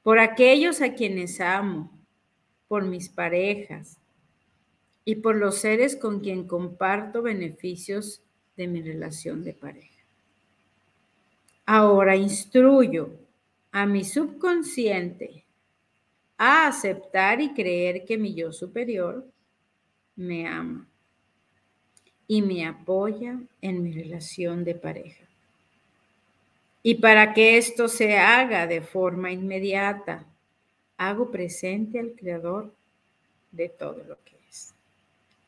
por 0.02 0.20
aquellos 0.20 0.82
a 0.82 0.94
quienes 0.94 1.42
amo 1.42 2.03
por 2.74 2.86
mis 2.86 3.08
parejas 3.08 4.00
y 5.06 5.18
por 5.18 5.36
los 5.36 5.60
seres 5.60 5.96
con 5.96 6.22
quien 6.22 6.48
comparto 6.48 7.22
beneficios 7.22 8.24
de 8.58 8.66
mi 8.66 8.82
relación 8.82 9.44
de 9.44 9.54
pareja. 9.54 10.04
Ahora 11.68 12.16
instruyo 12.16 13.12
a 13.72 13.86
mi 13.86 14.04
subconsciente 14.04 15.46
a 16.36 16.66
aceptar 16.66 17.42
y 17.42 17.54
creer 17.54 18.06
que 18.06 18.18
mi 18.18 18.34
yo 18.34 18.52
superior 18.52 19.24
me 20.16 20.48
ama 20.48 20.88
y 22.26 22.42
me 22.42 22.66
apoya 22.66 23.40
en 23.62 23.84
mi 23.84 23.92
relación 23.92 24.64
de 24.64 24.74
pareja. 24.74 25.26
Y 26.82 26.96
para 26.96 27.36
que 27.36 27.56
esto 27.60 27.88
se 27.88 28.18
haga 28.18 28.66
de 28.66 28.82
forma 28.82 29.32
inmediata, 29.32 30.26
hago 31.08 31.32
presente 31.32 32.00
al 32.00 32.14
Creador 32.14 32.72
de 33.52 33.70
todo 33.70 34.04
lo 34.08 34.18
que 34.24 34.36
es. 34.50 34.74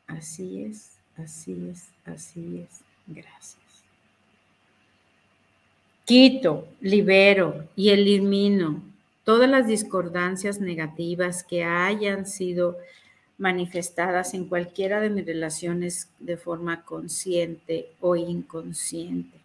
Así 0.08 0.64
es, 0.64 0.98
así 1.18 1.70
es, 1.70 1.90
así 2.06 2.60
es. 2.60 2.82
Gracias. 3.08 3.64
Quito, 6.06 6.68
libero 6.82 7.68
y 7.76 7.90
elimino 7.90 8.82
todas 9.24 9.50
las 9.50 9.68
discordancias 9.68 10.60
negativas 10.60 11.44
que 11.44 11.64
hayan 11.64 12.28
sido 12.28 12.78
manifestadas 13.38 14.34
en 14.34 14.46
cualquiera 14.46 15.02
de 15.02 15.10
mis 15.10 15.26
relaciones 15.26 16.10
de 16.20 16.38
forma 16.38 16.84
consciente 16.84 17.90
o 18.00 18.16
inconsciente. 18.16 19.38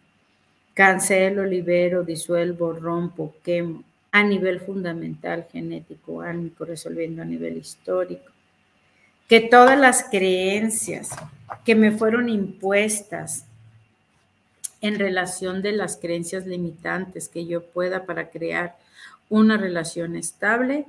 Cancelo, 0.73 1.45
libero, 1.45 2.03
disuelvo, 2.03 2.73
rompo, 2.73 3.35
quemo 3.43 3.83
a 4.11 4.23
nivel 4.23 4.59
fundamental, 4.59 5.47
genético, 5.51 6.21
álmico, 6.21 6.65
resolviendo 6.65 7.21
a 7.21 7.25
nivel 7.25 7.57
histórico. 7.57 8.31
Que 9.27 9.39
todas 9.39 9.79
las 9.79 10.03
creencias 10.09 11.11
que 11.63 11.75
me 11.75 11.91
fueron 11.91 12.27
impuestas 12.27 13.45
en 14.81 14.99
relación 14.99 15.61
de 15.61 15.71
las 15.71 15.95
creencias 15.95 16.45
limitantes 16.45 17.29
que 17.29 17.45
yo 17.45 17.63
pueda 17.63 18.05
para 18.05 18.29
crear 18.29 18.75
una 19.29 19.55
relación 19.55 20.17
estable, 20.17 20.85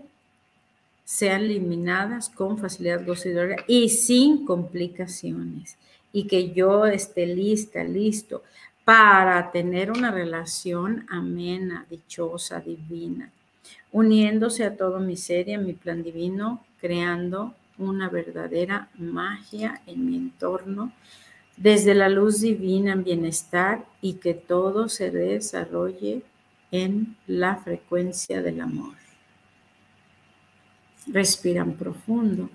sean 1.05 1.43
eliminadas 1.43 2.29
con 2.29 2.59
facilidad 2.59 3.05
gozadora 3.07 3.57
y 3.69 3.91
sin 3.91 4.45
complicaciones. 4.45 5.77
Y 6.13 6.27
que 6.27 6.53
yo 6.53 6.87
esté 6.87 7.27
lista, 7.27 7.85
listo 7.85 8.43
para 8.85 9.51
tener 9.53 9.91
una 9.91 10.11
relación 10.11 11.07
amena, 11.09 11.87
dichosa, 11.89 12.61
divina, 12.61 13.31
uniéndose 13.93 14.65
a 14.65 14.77
todo 14.77 14.99
mi 14.99 15.17
ser 15.17 15.49
y 15.49 15.55
a 15.55 15.59
mi 15.59 15.73
plan 15.73 16.03
divino, 16.03 16.65
creando 16.81 17.55
una 17.79 18.09
verdadera 18.09 18.89
magia 18.99 19.81
en 19.87 20.07
mi 20.07 20.17
entorno, 20.17 20.93
desde 21.57 21.95
la 21.95 22.09
luz 22.09 22.41
divina 22.41 22.93
en 22.93 23.05
bienestar 23.05 23.85
y 24.01 24.15
que 24.15 24.35
todo 24.35 24.89
se 24.89 25.11
desarrolle 25.11 26.23
en 26.71 27.17
la 27.27 27.57
frecuencia 27.57 28.43
del 28.43 28.61
amor. 28.61 28.95
Respiran 31.07 31.75
profundo. 31.75 32.49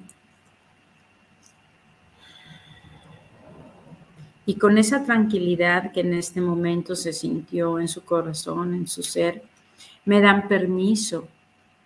Y 4.48 4.56
con 4.56 4.78
esa 4.78 5.04
tranquilidad 5.04 5.92
que 5.92 6.00
en 6.00 6.14
este 6.14 6.40
momento 6.40 6.96
se 6.96 7.12
sintió 7.12 7.80
en 7.80 7.90
su 7.90 8.06
corazón, 8.06 8.74
en 8.74 8.88
su 8.88 9.04
ser, 9.04 9.44
me 10.06 10.22
dan 10.22 10.48
permiso 10.48 11.28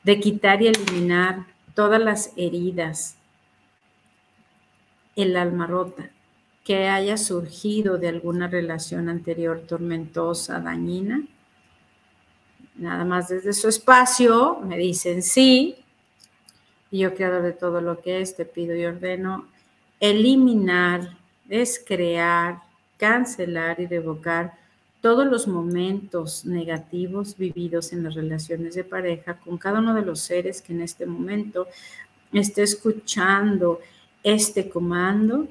de 0.04 0.20
quitar 0.20 0.62
y 0.62 0.68
eliminar 0.68 1.48
todas 1.74 2.00
las 2.00 2.34
heridas, 2.38 3.18
el 5.16 5.36
alma 5.36 5.66
rota 5.66 6.12
que 6.64 6.88
haya 6.88 7.18
surgido 7.18 7.98
de 7.98 8.10
alguna 8.10 8.48
relación 8.48 9.10
anterior 9.10 9.62
tormentosa, 9.68 10.60
dañina. 10.60 11.24
Nada 12.76 13.06
más 13.06 13.30
desde 13.30 13.54
su 13.54 13.70
espacio 13.70 14.60
me 14.64 14.78
dicen 14.78 15.24
sí, 15.24 15.78
y 16.92 17.00
yo, 17.00 17.16
creador 17.16 17.42
de 17.42 17.54
todo 17.54 17.82
lo 17.82 18.02
que 18.02 18.22
es, 18.22 18.36
te 18.36 18.46
pido 18.46 18.76
y 18.76 18.86
ordeno 18.86 19.48
eliminar 20.00 21.21
es 21.50 21.84
crear, 21.86 22.60
cancelar 22.98 23.80
y 23.80 23.88
revocar 23.88 24.54
todos 25.02 25.26
los 25.26 25.48
momentos 25.48 26.46
negativos 26.46 27.36
vividos 27.38 27.92
en 27.92 28.04
las 28.04 28.14
relaciones 28.14 28.76
de 28.76 28.84
pareja 28.84 29.36
con 29.36 29.58
cada 29.58 29.80
uno 29.80 29.94
de 29.96 30.04
los 30.04 30.20
seres 30.20 30.62
que 30.62 30.74
en 30.74 30.82
este 30.82 31.06
momento 31.06 31.68
esté 32.32 32.64
escuchando 32.64 33.80
este 34.24 34.70
comando 34.70 35.48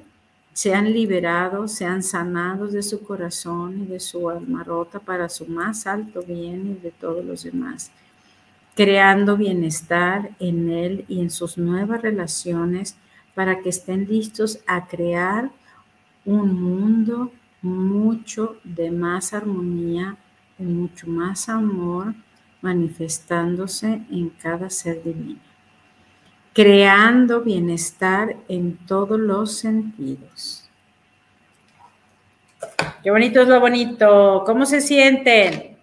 sean 0.53 0.91
liberados, 0.91 1.71
sean 1.71 2.03
sanados 2.03 2.73
de 2.73 2.83
su 2.83 3.03
corazón 3.03 3.83
y 3.83 3.85
de 3.85 3.99
su 3.99 4.29
alma 4.29 4.63
rota 4.63 4.99
para 4.99 5.29
su 5.29 5.45
más 5.45 5.87
alto 5.87 6.21
bien 6.23 6.77
y 6.77 6.83
de 6.83 6.91
todos 6.91 7.23
los 7.23 7.43
demás, 7.43 7.91
creando 8.75 9.37
bienestar 9.37 10.31
en 10.39 10.69
él 10.69 11.05
y 11.07 11.21
en 11.21 11.29
sus 11.29 11.57
nuevas 11.57 12.01
relaciones 12.01 12.97
para 13.33 13.61
que 13.61 13.69
estén 13.69 14.07
listos 14.07 14.59
a 14.67 14.87
crear 14.87 15.51
un 16.25 16.61
mundo 16.61 17.31
mucho 17.61 18.57
de 18.63 18.91
más 18.91 19.33
armonía 19.33 20.17
y 20.57 20.63
mucho 20.63 21.07
más 21.07 21.49
amor 21.49 22.13
manifestándose 22.61 24.01
en 24.09 24.29
cada 24.29 24.69
ser 24.69 25.03
divino 25.03 25.51
creando 26.53 27.41
bienestar 27.41 28.35
en 28.47 28.77
todos 28.85 29.19
los 29.19 29.57
sentidos. 29.57 30.69
Qué 33.03 33.09
bonito 33.09 33.41
es 33.41 33.47
lo 33.47 33.59
bonito. 33.59 34.43
¿Cómo 34.45 34.65
se 34.65 34.81
sienten? 34.81 35.77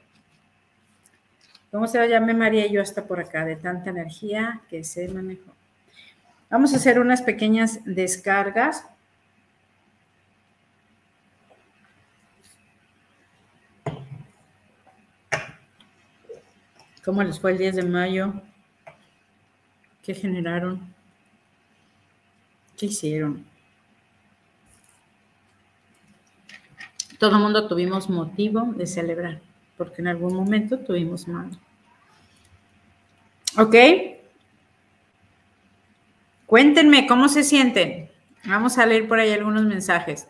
¿Cómo 1.70 1.86
se 1.86 1.98
va 1.98 2.20
María 2.20 2.66
y 2.66 2.72
yo 2.72 2.82
hasta 2.82 3.06
por 3.06 3.20
acá 3.20 3.44
de 3.44 3.56
tanta 3.56 3.90
energía 3.90 4.60
que 4.68 4.84
se 4.84 5.08
manejó? 5.08 5.52
Vamos 6.50 6.72
a 6.72 6.76
hacer 6.76 6.98
unas 6.98 7.22
pequeñas 7.22 7.80
descargas. 7.84 8.86
¿Cómo 17.08 17.22
les 17.22 17.40
fue 17.40 17.52
el 17.52 17.56
10 17.56 17.76
de 17.76 17.82
mayo? 17.84 18.34
¿Qué 20.02 20.12
generaron? 20.14 20.94
¿Qué 22.76 22.84
hicieron? 22.84 23.46
Todo 27.18 27.36
el 27.36 27.42
mundo 27.42 27.66
tuvimos 27.66 28.10
motivo 28.10 28.74
de 28.76 28.86
celebrar, 28.86 29.40
porque 29.78 30.02
en 30.02 30.08
algún 30.08 30.34
momento 30.34 30.80
tuvimos 30.80 31.26
mal. 31.26 31.48
¿Ok? 33.56 33.74
Cuéntenme 36.44 37.06
cómo 37.06 37.30
se 37.30 37.42
sienten. 37.42 38.10
Vamos 38.44 38.76
a 38.76 38.84
leer 38.84 39.08
por 39.08 39.18
ahí 39.18 39.32
algunos 39.32 39.64
mensajes. 39.64 40.28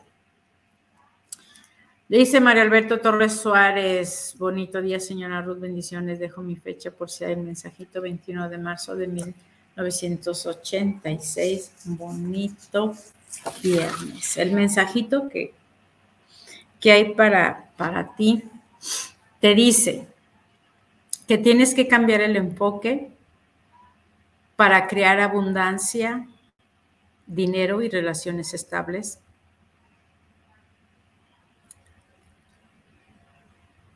Dice 2.09 2.40
María 2.40 2.62
Alberto 2.62 3.01
Torres 3.01 3.38
Suárez, 3.38 4.35
bonito 4.38 4.81
día, 4.81 4.99
señora 4.99 5.42
Ruth, 5.42 5.59
bendiciones. 5.59 6.18
Dejo 6.18 6.40
mi 6.40 6.57
fecha 6.57 6.90
por 6.90 7.11
si 7.11 7.25
hay 7.25 7.35
el 7.35 7.40
mensajito 7.40 8.01
21 8.01 8.49
de 8.49 8.57
marzo 8.57 8.97
de 8.97 9.07
mil 9.09 9.35
986, 9.77 11.71
bonito 11.85 12.94
viernes. 13.62 14.38
El 14.38 14.53
mensajito 14.53 15.29
que, 15.29 15.53
que 16.81 16.92
hay 16.92 17.12
para, 17.12 17.68
para 17.77 18.16
ti 18.16 18.42
te 19.38 19.55
dice 19.55 20.07
que 21.27 21.37
tienes 21.37 21.75
que 21.75 21.88
cambiar 21.88 22.23
el 22.23 22.37
enfoque 22.37 23.11
para 24.57 24.87
crear 24.87 25.21
abundancia, 25.21 26.27
dinero 27.27 27.83
y 27.83 27.90
relaciones 27.90 28.55
estables. 28.55 29.18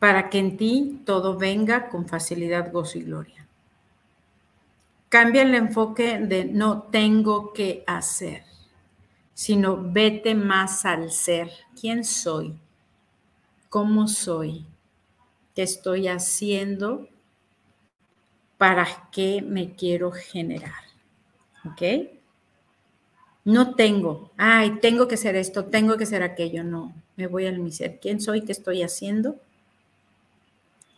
Para 0.02 0.30
que 0.30 0.40
en 0.40 0.56
ti 0.56 1.00
todo 1.06 1.38
venga 1.38 1.88
con 1.88 2.08
facilidad, 2.08 2.72
gozo 2.72 2.98
y 2.98 3.04
gloria. 3.04 3.46
Cambia 5.08 5.42
el 5.42 5.54
enfoque 5.54 6.18
de 6.18 6.44
no 6.44 6.82
tengo 6.90 7.52
que 7.52 7.84
hacer, 7.86 8.42
sino 9.32 9.80
vete 9.80 10.34
más 10.34 10.84
al 10.86 11.12
ser. 11.12 11.52
¿Quién 11.80 12.02
soy? 12.02 12.58
¿Cómo 13.68 14.08
soy? 14.08 14.66
¿Qué 15.54 15.62
estoy 15.62 16.08
haciendo? 16.08 17.06
¿Para 18.58 19.08
qué 19.12 19.40
me 19.40 19.76
quiero 19.76 20.10
generar? 20.10 20.82
¿Ok? 21.64 22.10
No 23.44 23.76
tengo, 23.76 24.32
ay, 24.36 24.80
tengo 24.80 25.06
que 25.06 25.16
ser 25.16 25.36
esto, 25.36 25.66
tengo 25.66 25.96
que 25.96 26.06
ser 26.06 26.24
aquello. 26.24 26.64
No, 26.64 26.92
me 27.14 27.28
voy 27.28 27.46
al 27.46 27.60
mi 27.60 27.70
ser. 27.70 28.00
¿Quién 28.00 28.20
soy? 28.20 28.40
¿Qué 28.40 28.50
estoy 28.50 28.82
haciendo? 28.82 29.38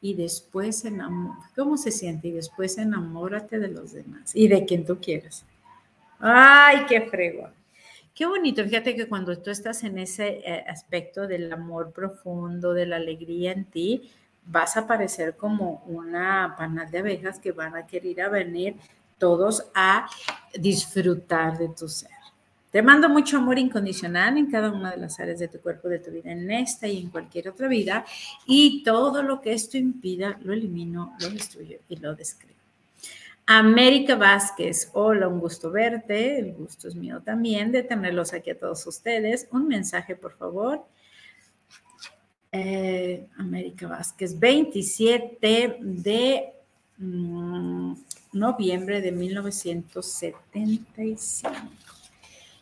Y 0.00 0.14
después 0.14 0.84
enamórate. 0.84 1.46
¿Cómo 1.54 1.76
se 1.76 1.92
siente? 1.92 2.26
Y 2.26 2.32
después 2.32 2.76
enamórate 2.76 3.60
de 3.60 3.68
los 3.68 3.92
demás 3.92 4.34
y 4.34 4.48
de 4.48 4.64
quien 4.64 4.84
tú 4.84 4.98
quieras. 5.00 5.44
¡Ay, 6.18 6.78
qué 6.88 7.02
fregón! 7.02 7.52
Qué 8.16 8.26
bonito, 8.26 8.64
fíjate 8.64 8.96
que 8.96 9.06
cuando 9.06 9.38
tú 9.38 9.50
estás 9.52 9.84
en 9.84 9.96
ese 9.96 10.40
eh, 10.44 10.64
aspecto 10.66 11.28
del 11.28 11.52
amor 11.52 11.92
profundo, 11.92 12.74
de 12.74 12.84
la 12.84 12.96
alegría 12.96 13.52
en 13.52 13.64
ti, 13.64 14.10
vas 14.50 14.76
a 14.76 14.86
parecer 14.86 15.36
como 15.36 15.82
una 15.86 16.54
panal 16.56 16.90
de 16.90 16.98
abejas 16.98 17.38
que 17.38 17.52
van 17.52 17.76
a 17.76 17.86
querer 17.86 18.22
a 18.22 18.28
venir 18.28 18.76
todos 19.18 19.64
a 19.74 20.08
disfrutar 20.58 21.58
de 21.58 21.68
tu 21.68 21.88
ser. 21.88 22.10
Te 22.70 22.82
mando 22.82 23.08
mucho 23.08 23.38
amor 23.38 23.58
incondicional 23.58 24.36
en 24.36 24.50
cada 24.50 24.70
una 24.70 24.90
de 24.90 24.98
las 24.98 25.18
áreas 25.18 25.38
de 25.38 25.48
tu 25.48 25.58
cuerpo, 25.58 25.88
de 25.88 25.98
tu 26.00 26.10
vida, 26.10 26.30
en 26.30 26.50
esta 26.50 26.86
y 26.86 27.00
en 27.00 27.08
cualquier 27.08 27.48
otra 27.48 27.66
vida. 27.66 28.04
Y 28.46 28.82
todo 28.82 29.22
lo 29.22 29.40
que 29.40 29.54
esto 29.54 29.78
impida, 29.78 30.38
lo 30.42 30.52
elimino, 30.52 31.14
lo 31.20 31.30
destruyo 31.30 31.78
y 31.88 31.96
lo 31.96 32.14
describo. 32.14 32.58
América 33.46 34.16
Vázquez, 34.16 34.90
hola, 34.92 35.28
un 35.28 35.40
gusto 35.40 35.70
verte. 35.70 36.38
El 36.38 36.52
gusto 36.52 36.88
es 36.88 36.94
mío 36.94 37.22
también 37.24 37.72
de 37.72 37.82
tenerlos 37.82 38.34
aquí 38.34 38.50
a 38.50 38.58
todos 38.58 38.86
ustedes. 38.86 39.48
Un 39.50 39.66
mensaje, 39.66 40.14
por 40.14 40.36
favor. 40.36 40.84
América 42.52 43.88
Vázquez, 43.88 44.38
27 44.38 45.78
de 45.80 46.52
mm, 46.98 47.94
noviembre 48.32 49.00
de 49.00 49.12
1975. 49.12 51.50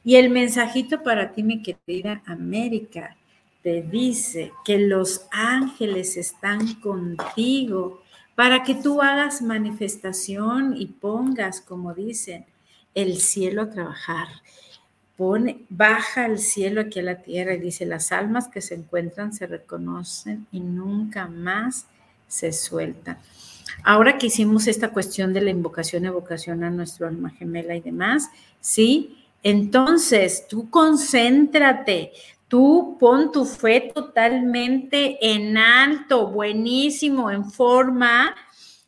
Y 0.04 0.14
el 0.16 0.28
mensajito 0.30 1.02
para 1.02 1.32
ti, 1.32 1.42
mi 1.42 1.62
querida 1.62 2.22
América, 2.26 3.16
te 3.62 3.82
dice 3.82 4.52
que 4.64 4.78
los 4.78 5.26
ángeles 5.32 6.16
están 6.16 6.74
contigo 6.74 8.02
para 8.36 8.62
que 8.62 8.76
tú 8.76 9.02
hagas 9.02 9.42
manifestación 9.42 10.76
y 10.76 10.86
pongas, 10.86 11.60
como 11.60 11.94
dicen, 11.94 12.46
el 12.94 13.16
cielo 13.16 13.62
a 13.62 13.70
trabajar. 13.70 14.28
Pone, 15.16 15.64
baja 15.70 16.26
el 16.26 16.38
cielo 16.38 16.82
aquí 16.82 16.98
a 17.00 17.02
la 17.02 17.22
tierra 17.22 17.54
y 17.54 17.58
dice, 17.58 17.86
las 17.86 18.12
almas 18.12 18.48
que 18.48 18.60
se 18.60 18.74
encuentran 18.74 19.32
se 19.32 19.46
reconocen 19.46 20.46
y 20.52 20.60
nunca 20.60 21.26
más 21.26 21.86
se 22.28 22.52
sueltan. 22.52 23.18
Ahora 23.82 24.18
que 24.18 24.26
hicimos 24.26 24.66
esta 24.66 24.90
cuestión 24.90 25.32
de 25.32 25.40
la 25.40 25.50
invocación, 25.50 26.04
evocación 26.04 26.64
a 26.64 26.70
nuestro 26.70 27.06
alma 27.06 27.30
gemela 27.30 27.74
y 27.74 27.80
demás, 27.80 28.28
¿sí? 28.60 29.24
Entonces, 29.42 30.46
tú 30.48 30.70
concéntrate, 30.70 32.12
tú 32.48 32.96
pon 32.98 33.30
tu 33.32 33.44
fe 33.44 33.92
totalmente 33.94 35.18
en 35.20 35.56
alto, 35.56 36.28
buenísimo, 36.28 37.30
en 37.30 37.50
forma, 37.50 38.34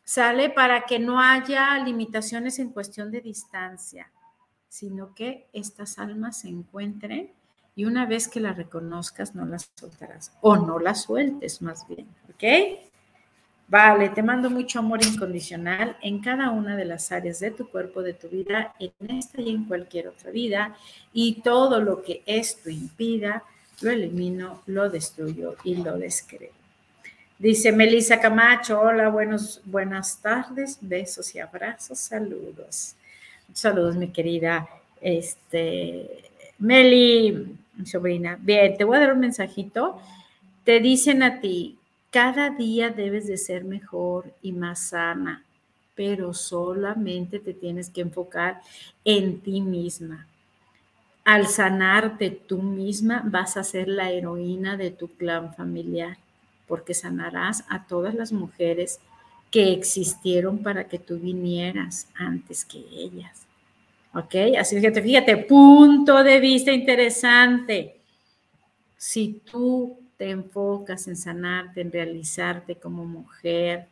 ¿sale? 0.03 0.49
Para 0.49 0.85
que 0.85 0.99
no 0.99 1.19
haya 1.19 1.77
limitaciones 1.83 2.59
en 2.59 2.69
cuestión 2.69 3.11
de 3.11 3.21
distancia, 3.21 4.11
sino 4.69 5.13
que 5.13 5.47
estas 5.51 5.99
almas 5.99 6.41
se 6.41 6.47
encuentren 6.47 7.31
y 7.75 7.85
una 7.85 8.05
vez 8.05 8.27
que 8.27 8.39
las 8.39 8.57
reconozcas, 8.57 9.35
no 9.35 9.45
las 9.45 9.71
soltarás 9.75 10.33
o 10.41 10.55
no 10.57 10.79
las 10.79 11.03
sueltes 11.03 11.61
más 11.61 11.87
bien, 11.87 12.07
¿ok? 12.29 12.79
Vale, 13.67 14.09
te 14.09 14.23
mando 14.23 14.49
mucho 14.49 14.79
amor 14.79 15.05
incondicional 15.05 15.95
en 16.01 16.21
cada 16.21 16.49
una 16.49 16.75
de 16.75 16.85
las 16.85 17.11
áreas 17.11 17.39
de 17.39 17.51
tu 17.51 17.69
cuerpo, 17.69 18.01
de 18.01 18.13
tu 18.13 18.27
vida, 18.27 18.73
en 18.79 18.91
esta 19.15 19.41
y 19.41 19.51
en 19.51 19.65
cualquier 19.65 20.07
otra 20.07 20.31
vida. 20.31 20.75
Y 21.13 21.41
todo 21.41 21.79
lo 21.79 22.01
que 22.01 22.23
esto 22.25 22.71
impida, 22.71 23.43
lo 23.81 23.91
elimino, 23.91 24.63
lo 24.65 24.89
destruyo 24.89 25.55
y 25.63 25.75
lo 25.75 25.99
descreo. 25.99 26.51
Dice 27.37 27.71
Melissa 27.71 28.19
Camacho, 28.19 28.81
hola, 28.81 29.09
buenos, 29.09 29.61
buenas 29.65 30.19
tardes, 30.19 30.79
besos 30.81 31.33
y 31.35 31.39
abrazos, 31.39 31.99
saludos. 31.99 32.95
Saludos, 33.53 33.95
mi 33.95 34.09
querida 34.09 34.67
este, 35.01 36.23
Meli, 36.59 37.57
mi 37.75 37.85
sobrina. 37.85 38.37
Bien, 38.39 38.77
te 38.77 38.83
voy 38.83 38.97
a 38.97 39.01
dar 39.01 39.13
un 39.13 39.19
mensajito. 39.19 39.99
Te 40.63 40.79
dicen 40.79 41.23
a 41.23 41.39
ti, 41.39 41.77
cada 42.11 42.51
día 42.51 42.89
debes 42.89 43.27
de 43.27 43.37
ser 43.37 43.63
mejor 43.63 44.33
y 44.41 44.51
más 44.51 44.89
sana, 44.89 45.43
pero 45.95 46.33
solamente 46.33 47.39
te 47.39 47.53
tienes 47.53 47.89
que 47.89 48.01
enfocar 48.01 48.61
en 49.03 49.39
ti 49.39 49.61
misma. 49.61 50.27
Al 51.23 51.47
sanarte 51.47 52.31
tú 52.31 52.61
misma 52.61 53.23
vas 53.25 53.57
a 53.57 53.63
ser 53.63 53.87
la 53.87 54.11
heroína 54.11 54.77
de 54.77 54.91
tu 54.91 55.07
clan 55.07 55.53
familiar, 55.53 56.17
porque 56.67 56.93
sanarás 56.93 57.63
a 57.69 57.85
todas 57.87 58.13
las 58.15 58.31
mujeres 58.31 58.99
que 59.51 59.73
existieron 59.73 60.59
para 60.59 60.87
que 60.87 60.99
tú 60.99 61.17
vinieras 61.17 62.07
antes 62.15 62.65
que 62.65 62.79
ellas. 62.91 63.45
¿Ok? 64.13 64.35
Así 64.57 64.79
que 64.81 64.91
fíjate, 64.91 65.37
punto 65.37 66.23
de 66.23 66.39
vista 66.39 66.71
interesante. 66.71 67.97
Si 68.97 69.41
tú 69.49 69.97
te 70.17 70.29
enfocas 70.29 71.07
en 71.07 71.15
sanarte, 71.15 71.81
en 71.81 71.91
realizarte 71.91 72.75
como 72.75 73.05
mujer, 73.05 73.87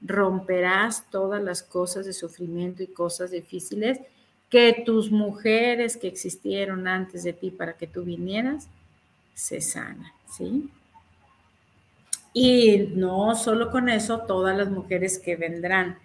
romperás 0.00 1.08
todas 1.10 1.42
las 1.42 1.62
cosas 1.62 2.06
de 2.06 2.12
sufrimiento 2.12 2.82
y 2.82 2.88
cosas 2.88 3.30
difíciles 3.30 4.00
que 4.48 4.82
tus 4.84 5.10
mujeres 5.10 5.96
que 5.96 6.08
existieron 6.08 6.88
antes 6.88 7.22
de 7.22 7.32
ti 7.32 7.50
para 7.50 7.74
que 7.74 7.86
tú 7.86 8.02
vinieras, 8.02 8.68
se 9.34 9.60
sanan, 9.60 10.10
¿sí? 10.28 10.68
Y 12.32 12.90
no 12.94 13.34
solo 13.34 13.70
con 13.70 13.88
eso, 13.88 14.20
todas 14.20 14.56
las 14.56 14.70
mujeres 14.70 15.18
que 15.18 15.36
vendrán 15.36 15.98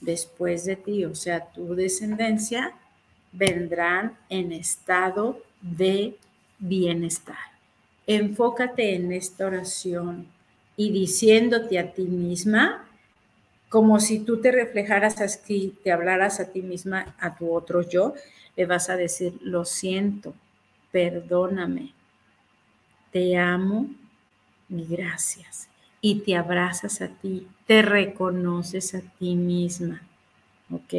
después 0.00 0.64
de 0.64 0.76
ti, 0.76 1.04
o 1.04 1.14
sea, 1.14 1.46
tu 1.46 1.74
descendencia, 1.74 2.74
vendrán 3.32 4.16
en 4.28 4.52
estado 4.52 5.40
de 5.60 6.16
bienestar 6.58 7.50
enfócate 8.14 8.96
en 8.96 9.12
esta 9.12 9.46
oración 9.46 10.26
y 10.76 10.90
diciéndote 10.90 11.78
a 11.78 11.92
ti 11.92 12.02
misma, 12.02 12.88
como 13.68 14.00
si 14.00 14.18
tú 14.18 14.40
te 14.40 14.50
reflejaras 14.50 15.20
así, 15.20 15.78
te 15.84 15.92
hablaras 15.92 16.40
a 16.40 16.50
ti 16.50 16.60
misma, 16.60 17.14
a 17.20 17.36
tu 17.36 17.54
otro 17.54 17.88
yo, 17.88 18.14
le 18.56 18.66
vas 18.66 18.90
a 18.90 18.96
decir, 18.96 19.38
lo 19.42 19.64
siento, 19.64 20.34
perdóname, 20.90 21.92
te 23.12 23.36
amo 23.36 23.88
y 24.68 24.84
gracias. 24.86 25.69
Y 26.00 26.20
te 26.20 26.36
abrazas 26.36 27.00
a 27.00 27.08
ti, 27.08 27.46
te 27.66 27.82
reconoces 27.82 28.94
a 28.94 29.00
ti 29.18 29.34
misma. 29.34 30.02
¿Ok? 30.70 30.94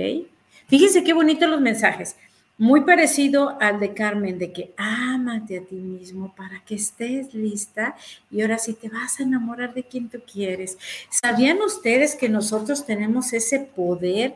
Fíjense 0.68 1.04
qué 1.04 1.14
bonitos 1.14 1.50
los 1.50 1.62
mensajes 1.62 2.16
muy 2.62 2.82
parecido 2.82 3.58
al 3.60 3.80
de 3.80 3.96
Carmen, 3.96 4.38
de 4.38 4.54
que 4.54 4.72
ámate 4.78 5.58
a 5.58 5.64
ti 5.64 5.78
mismo 5.78 6.32
para 6.36 6.64
que 6.64 6.76
estés 6.76 7.34
lista 7.34 7.96
y 8.30 8.42
ahora 8.44 8.60
sí 8.60 8.74
te 8.74 8.88
vas 8.88 9.20
a 9.20 9.24
enamorar 9.24 9.74
de 9.74 9.82
quien 9.82 10.08
tú 10.08 10.20
quieres. 10.32 10.78
¿Sabían 11.10 11.60
ustedes 11.64 12.16
que 12.16 12.30
nosotros 12.30 12.86
tenemos 12.86 13.34
ese 13.34 13.62
poder 13.62 14.36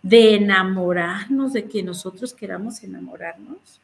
de 0.00 0.36
enamorarnos 0.36 1.54
de 1.54 1.64
quien 1.64 1.86
nosotros 1.86 2.32
queramos 2.32 2.84
enamorarnos? 2.84 3.80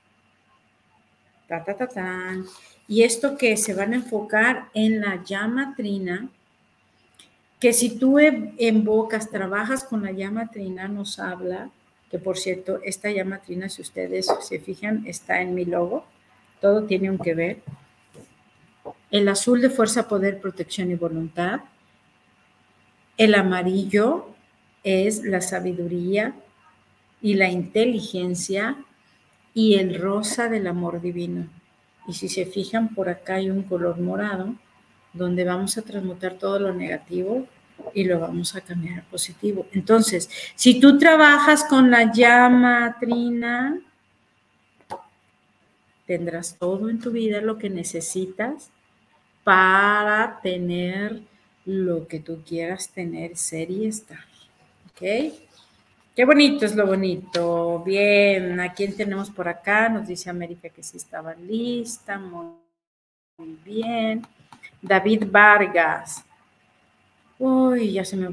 Y 2.89 3.03
esto 3.03 3.37
que 3.37 3.57
se 3.57 3.75
van 3.75 3.93
a 3.93 3.97
enfocar 3.97 4.69
en 4.75 5.01
la 5.01 5.23
llama 5.25 5.75
trina, 5.77 6.29
que 7.61 7.73
si 7.73 7.97
tú 7.99 8.19
invocas, 8.19 9.31
trabajas 9.31 9.85
con 9.85 10.03
la 10.03 10.13
llama 10.13 10.49
trina, 10.49 10.89
nos 10.89 11.19
habla 11.19 11.71
que 12.13 12.19
por 12.19 12.37
cierto, 12.37 12.79
esta 12.85 13.11
llama 13.11 13.39
trina, 13.39 13.71
si 13.71 13.81
ustedes 13.81 14.27
se 14.43 14.61
fijan, 14.61 15.03
está 15.07 15.41
en 15.41 15.55
mi 15.55 15.65
logo, 15.65 16.05
todo 16.61 16.85
tiene 16.85 17.11
un 17.11 17.17
que 17.17 17.33
ver. 17.33 17.63
El 19.11 19.29
azul 19.29 19.63
de 19.63 19.71
fuerza, 19.71 20.09
poder, 20.09 20.39
protección 20.39 20.91
y 20.91 20.95
voluntad. 20.95 21.61
El 23.17 23.35
amarillo 23.35 24.27
es 24.85 25.25
la 25.25 25.41
sabiduría 25.41 26.35
y 27.23 27.33
la 27.33 27.49
inteligencia 27.49 28.77
y 29.55 29.75
el 29.75 30.01
rosa 30.01 30.49
del 30.49 30.67
amor 30.67 31.01
divino. 31.01 31.47
Y 32.07 32.15
si 32.15 32.29
se 32.29 32.47
fijan, 32.47 32.95
por 32.95 33.09
acá 33.09 33.35
hay 33.35 33.51
un 33.51 33.63
color 33.63 33.99
morado 34.01 34.55
donde 35.13 35.45
vamos 35.45 35.77
a 35.79 35.83
transmutar 35.83 36.35
todo 36.35 36.59
lo 36.59 36.73
negativo 36.73 37.47
y 37.95 38.05
lo 38.05 38.21
vamos 38.21 38.55
a 38.57 38.61
cambiar 38.61 39.01
a 39.01 39.03
positivo. 39.03 39.67
Entonces, 39.73 40.29
si 40.55 40.81
tú 40.81 40.99
trabajas 40.99 41.65
con 41.65 41.91
la 41.91 42.13
llama 42.13 42.97
trina, 42.99 43.79
tendrás 46.07 46.57
todo 46.59 46.89
en 46.89 46.99
tu 46.99 47.11
vida 47.11 47.41
lo 47.41 47.59
que 47.59 47.71
necesitas 47.71 48.71
para 49.45 50.41
tener 50.43 51.23
lo 51.65 52.07
que 52.09 52.21
tú 52.21 52.43
quieras 52.47 52.91
tener, 52.91 53.37
ser 53.37 53.71
y 53.71 53.87
estar. 53.87 54.25
¿Ok? 54.91 55.35
Qué 56.15 56.27
bonito 56.27 56.67
es 56.67 56.77
lo 56.77 56.87
bonito. 56.87 57.83
Bien, 57.85 58.61
¿a 58.61 58.75
quién 58.75 58.95
tenemos 58.95 59.31
por 59.31 59.49
acá? 59.49 59.89
Nos 59.89 60.07
dice 60.07 60.29
América 60.29 60.69
que 60.69 60.83
sí 60.83 60.99
estaba 60.99 61.35
lista. 61.35 62.19
Muy 62.19 63.59
bien. 63.65 64.21
David 64.83 65.25
Vargas. 65.31 66.23
Uy, 67.39 67.93
ya 67.93 68.05
se 68.05 68.17
me 68.17 68.29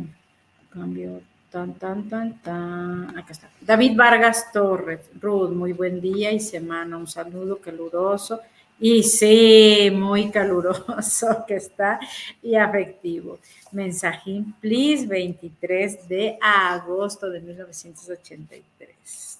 cambió. 0.69 1.21
Tan, 1.49 1.73
tan, 1.75 2.09
tan, 2.09 2.41
tan. 2.41 3.17
Acá 3.17 3.31
está. 3.31 3.49
David 3.61 3.95
Vargas 3.95 4.51
Torres. 4.51 5.09
Ruth, 5.17 5.51
muy 5.51 5.71
buen 5.71 6.01
día 6.01 6.33
y 6.33 6.41
semana. 6.41 6.97
Un 6.97 7.07
saludo 7.07 7.59
caluroso. 7.59 8.41
Y 8.79 9.03
sí, 9.03 9.91
muy 9.93 10.31
caluroso 10.31 11.43
que 11.47 11.55
está 11.55 11.99
y 12.41 12.55
afectivo. 12.55 13.39
Mensajín, 13.71 14.53
please, 14.61 15.05
23 15.05 16.07
de 16.07 16.37
agosto 16.41 17.29
de 17.29 17.41
1983. 17.41 19.39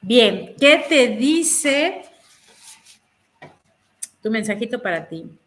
Bien, 0.00 0.54
¿qué 0.58 0.84
te 0.88 1.08
dice 1.08 2.02
tu 4.22 4.30
mensajito 4.30 4.80
para 4.80 5.08
ti? 5.08 5.38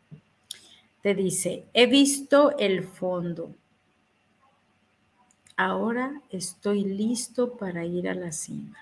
te 1.06 1.14
dice, 1.14 1.66
he 1.72 1.86
visto 1.86 2.58
el 2.58 2.84
fondo. 2.84 3.54
Ahora 5.56 6.20
estoy 6.32 6.84
listo 6.84 7.58
para 7.58 7.86
ir 7.86 8.10
a 8.10 8.16
la 8.16 8.32
cima. 8.32 8.76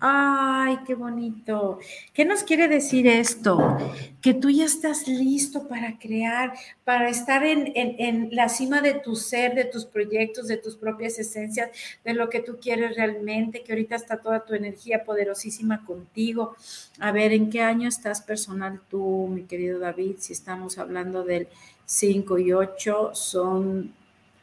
Ay, 0.00 0.78
qué 0.86 0.94
bonito. 0.94 1.80
¿Qué 2.14 2.24
nos 2.24 2.44
quiere 2.44 2.68
decir 2.68 3.08
esto? 3.08 3.76
Que 4.20 4.32
tú 4.32 4.48
ya 4.48 4.64
estás 4.64 5.08
listo 5.08 5.66
para 5.66 5.98
crear, 5.98 6.52
para 6.84 7.08
estar 7.08 7.42
en, 7.44 8.28
la 8.30 8.48
cima 8.48 8.80
de 8.80 8.94
tu 8.94 9.16
ser, 9.16 9.56
de 9.56 9.64
tus 9.64 9.84
proyectos, 9.86 10.46
de 10.46 10.56
tus 10.56 10.76
propias 10.76 11.18
esencias, 11.18 11.70
de 12.04 12.14
lo 12.14 12.30
que 12.30 12.38
tú 12.40 12.58
quieres 12.60 12.96
realmente, 12.96 13.64
que 13.64 13.72
ahorita 13.72 13.96
está 13.96 14.18
toda 14.18 14.44
tu 14.44 14.54
energía 14.54 15.02
poderosísima 15.02 15.84
contigo. 15.84 16.54
A 17.00 17.10
ver, 17.10 17.32
¿en 17.32 17.50
qué 17.50 17.62
año 17.62 17.88
estás 17.88 18.20
personal 18.20 18.80
tú, 18.88 19.28
mi 19.28 19.44
querido 19.44 19.80
David? 19.80 20.16
Si 20.18 20.32
estamos 20.32 20.78
hablando 20.78 21.24
del 21.24 21.48
5 21.86 22.38
y 22.38 22.52
8, 22.52 23.10
son 23.14 23.92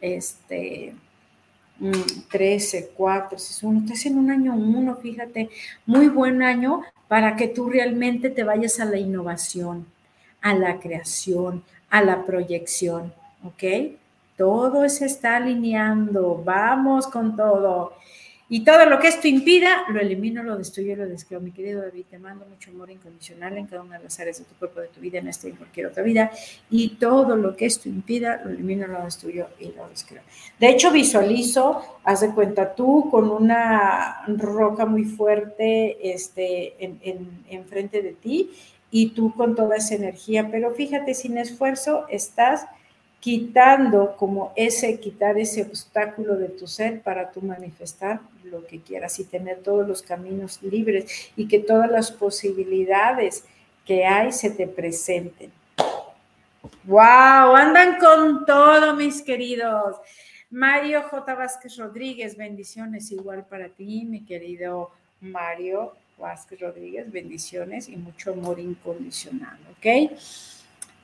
este 0.01 0.95
13, 2.31 2.91
4, 2.95 3.37
es 3.37 3.63
uno, 3.63 3.79
estás 3.79 4.05
en 4.05 4.17
un 4.17 4.31
año 4.31 4.55
uno, 4.55 4.95
fíjate, 4.95 5.49
muy 5.85 6.07
buen 6.07 6.41
año 6.41 6.83
para 7.07 7.35
que 7.35 7.47
tú 7.47 7.69
realmente 7.69 8.29
te 8.29 8.43
vayas 8.43 8.79
a 8.79 8.85
la 8.85 8.97
innovación, 8.97 9.85
a 10.41 10.53
la 10.53 10.79
creación, 10.79 11.63
a 11.89 12.01
la 12.01 12.25
proyección, 12.25 13.13
¿ok? 13.43 13.95
Todo 14.37 14.87
se 14.89 15.05
está 15.05 15.37
alineando, 15.37 16.41
vamos 16.43 17.07
con 17.07 17.35
todo. 17.35 17.93
Y 18.47 18.63
todo 18.63 18.85
lo 18.85 18.99
que 18.99 19.07
esto 19.07 19.27
impida, 19.27 19.85
lo 19.89 19.99
elimino, 19.99 20.43
lo 20.43 20.55
destruyo, 20.55 20.95
lo 20.95 21.07
descreo. 21.07 21.39
Mi 21.39 21.51
querido 21.51 21.81
David, 21.81 22.05
te 22.11 22.19
mando 22.19 22.45
mucho 22.45 22.69
amor 22.69 22.91
incondicional 22.91 23.57
en 23.57 23.65
cada 23.65 23.81
una 23.81 23.97
de 23.97 24.03
las 24.03 24.19
áreas 24.19 24.37
de 24.37 24.45
tu 24.45 24.53
cuerpo, 24.53 24.81
de 24.81 24.87
tu 24.89 24.99
vida, 24.99 25.17
en 25.17 25.27
esta 25.27 25.47
y 25.47 25.51
en 25.51 25.57
cualquier 25.57 25.87
otra 25.87 26.03
vida. 26.03 26.29
Y 26.69 26.89
todo 26.97 27.35
lo 27.35 27.55
que 27.55 27.65
esto 27.65 27.89
impida, 27.89 28.43
lo 28.45 28.51
elimino, 28.51 28.85
lo 28.85 29.03
destruyo 29.03 29.47
y 29.59 29.71
lo 29.71 29.89
descreo. 29.89 30.21
De 30.59 30.69
hecho, 30.69 30.91
visualizo, 30.91 31.81
haz 32.03 32.21
de 32.21 32.29
cuenta 32.35 32.75
tú, 32.75 33.09
con 33.09 33.31
una 33.31 34.23
roca 34.27 34.85
muy 34.85 35.05
fuerte 35.05 36.13
este, 36.13 36.75
en, 36.83 36.99
en, 37.01 37.43
enfrente 37.49 38.03
de 38.03 38.13
ti 38.13 38.51
y 38.91 39.09
tú 39.09 39.33
con 39.33 39.55
toda 39.55 39.77
esa 39.77 39.95
energía. 39.95 40.49
Pero 40.51 40.75
fíjate, 40.75 41.15
sin 41.15 41.39
esfuerzo 41.39 42.05
estás 42.09 42.67
quitando 43.25 44.15
como 44.17 44.53
ese, 44.55 44.99
quitar 44.99 45.35
ese 45.39 45.63
obstáculo 45.63 46.35
de 46.35 46.47
tu 46.47 46.67
ser 46.67 47.01
para 47.01 47.31
tú 47.31 47.41
manifestar 47.41 48.19
lo 48.43 48.67
que 48.67 48.81
quieras 48.81 49.19
y 49.19 49.23
tener 49.23 49.63
todos 49.63 49.87
los 49.87 50.03
caminos 50.03 50.61
libres 50.61 51.31
y 51.35 51.47
que 51.47 51.57
todas 51.57 51.89
las 51.89 52.11
posibilidades 52.11 53.43
que 53.83 54.05
hay 54.05 54.31
se 54.31 54.51
te 54.51 54.67
presenten. 54.67 55.51
¡Wow! 56.83 57.55
Andan 57.55 57.97
con 57.97 58.45
todo, 58.45 58.93
mis 58.93 59.23
queridos. 59.23 59.95
Mario 60.51 61.01
J. 61.09 61.33
Vázquez 61.33 61.77
Rodríguez, 61.77 62.37
bendiciones 62.37 63.11
igual 63.11 63.43
para 63.47 63.69
ti, 63.69 64.05
mi 64.05 64.23
querido 64.23 64.91
Mario 65.19 65.93
Vázquez 66.19 66.59
Rodríguez, 66.59 67.11
bendiciones 67.11 67.89
y 67.89 67.97
mucho 67.97 68.33
amor 68.33 68.59
incondicional, 68.59 69.57
¿ok? 69.71 70.15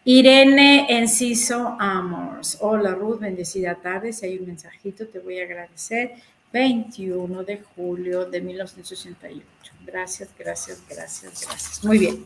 Irene 0.03 0.87
Enciso 0.89 1.75
Amors. 1.79 2.57
Hola 2.59 2.95
Ruth, 2.95 3.19
bendecida 3.19 3.75
tarde. 3.75 4.11
Si 4.13 4.25
hay 4.25 4.39
un 4.39 4.47
mensajito, 4.47 5.07
te 5.07 5.19
voy 5.19 5.39
a 5.39 5.43
agradecer. 5.43 6.13
21 6.51 7.43
de 7.43 7.61
julio 7.75 8.25
de 8.25 8.41
1968. 8.41 9.45
Gracias, 9.85 10.29
gracias, 10.37 10.81
gracias, 10.89 11.45
gracias. 11.45 11.85
Muy 11.85 11.99
bien. 11.99 12.25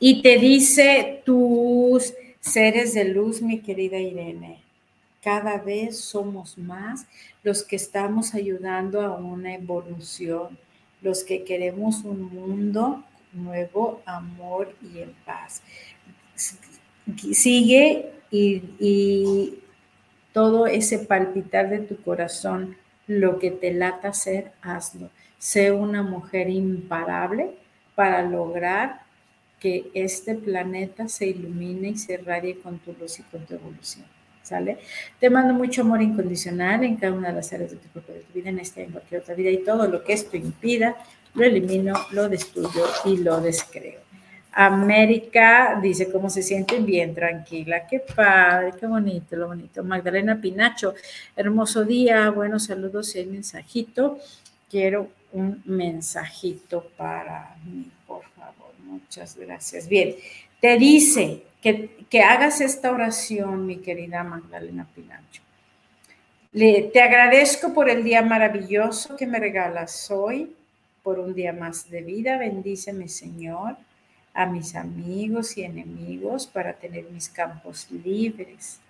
Y 0.00 0.20
te 0.20 0.36
dice 0.38 1.22
tus 1.24 2.12
seres 2.40 2.94
de 2.94 3.04
luz, 3.04 3.40
mi 3.40 3.60
querida 3.60 3.96
Irene, 3.96 4.58
cada 5.22 5.58
vez 5.58 5.98
somos 5.98 6.58
más 6.58 7.06
los 7.44 7.62
que 7.62 7.76
estamos 7.76 8.34
ayudando 8.34 9.00
a 9.00 9.16
una 9.16 9.54
evolución, 9.54 10.58
los 11.02 11.22
que 11.22 11.44
queremos 11.44 12.02
un 12.04 12.34
mundo 12.34 13.04
nuevo 13.34 14.02
amor 14.06 14.74
y 14.82 15.00
en 15.00 15.12
paz. 15.24 15.62
Sigue 17.32 18.10
y, 18.30 19.60
todo 20.32 20.66
ese 20.66 20.98
palpitar 20.98 21.70
de 21.70 21.78
tu 21.78 22.02
corazón, 22.02 22.76
lo 23.06 23.38
que 23.38 23.52
te 23.52 23.72
lata 23.72 24.08
hacer, 24.08 24.50
hazlo. 24.62 25.10
Sé 25.38 25.70
una 25.70 26.02
mujer 26.02 26.50
imparable 26.50 27.52
para 27.94 28.22
lograr 28.22 29.02
que 29.60 29.90
este 29.94 30.34
planeta 30.34 31.06
se 31.06 31.26
ilumine 31.26 31.90
y 31.90 31.98
se 31.98 32.16
radie 32.16 32.58
con 32.58 32.80
tu 32.80 32.92
luz 32.94 33.20
y 33.20 33.22
con 33.22 33.46
tu 33.46 33.54
evolución. 33.54 34.06
¿Sale? 34.42 34.78
Te 35.20 35.30
mando 35.30 35.54
mucho 35.54 35.80
amor 35.80 36.02
incondicional 36.02 36.84
en 36.84 36.96
cada 36.96 37.14
una 37.14 37.28
de 37.28 37.34
las 37.34 37.50
áreas 37.52 37.70
de 37.70 37.78
tu 37.78 38.00
tu 38.00 38.12
vida, 38.34 38.50
en 38.50 38.58
esta 38.58 38.80
y 38.80 38.84
en 38.84 38.90
cualquier 38.90 39.22
otra 39.22 39.34
vida, 39.34 39.50
y 39.50 39.64
todo 39.64 39.88
lo 39.88 40.04
que 40.04 40.12
esto 40.12 40.36
impida, 40.36 40.96
lo 41.34 41.44
elimino, 41.44 41.94
lo 42.12 42.28
destruyo 42.28 42.86
y 43.04 43.18
lo 43.18 43.40
descreo. 43.40 44.00
América 44.52 45.80
dice 45.82 46.12
cómo 46.12 46.30
se 46.30 46.42
siente 46.42 46.78
bien, 46.78 47.12
tranquila, 47.12 47.86
qué 47.88 47.98
padre, 47.98 48.72
qué 48.78 48.86
bonito, 48.86 49.34
lo 49.34 49.48
bonito. 49.48 49.82
Magdalena 49.82 50.40
Pinacho, 50.40 50.94
hermoso 51.34 51.84
día, 51.84 52.30
buenos 52.30 52.66
saludos 52.66 53.16
y 53.16 53.18
el 53.18 53.26
mensajito. 53.28 54.18
Quiero 54.70 55.08
un 55.32 55.60
mensajito 55.64 56.88
para 56.96 57.56
mí, 57.64 57.90
por 58.06 58.22
favor, 58.36 58.72
muchas 58.84 59.36
gracias. 59.36 59.88
Bien, 59.88 60.14
te 60.60 60.78
dice 60.78 61.42
que, 61.60 62.06
que 62.08 62.20
hagas 62.20 62.60
esta 62.60 62.92
oración, 62.92 63.66
mi 63.66 63.78
querida 63.78 64.22
Magdalena 64.22 64.86
Pinacho. 64.94 65.42
Le, 66.52 66.82
te 66.92 67.00
agradezco 67.00 67.74
por 67.74 67.90
el 67.90 68.04
día 68.04 68.22
maravilloso 68.22 69.16
que 69.16 69.26
me 69.26 69.40
regalas 69.40 70.08
hoy 70.12 70.54
por 71.04 71.20
un 71.20 71.34
día 71.34 71.52
más 71.52 71.88
de 71.88 72.02
vida. 72.02 72.38
Bendíceme, 72.38 73.06
Señor, 73.06 73.76
a 74.32 74.46
mis 74.46 74.74
amigos 74.74 75.56
y 75.56 75.62
enemigos 75.62 76.48
para 76.48 76.72
tener 76.72 77.04
mis 77.10 77.28
campos 77.28 77.88
libres, 77.90 78.80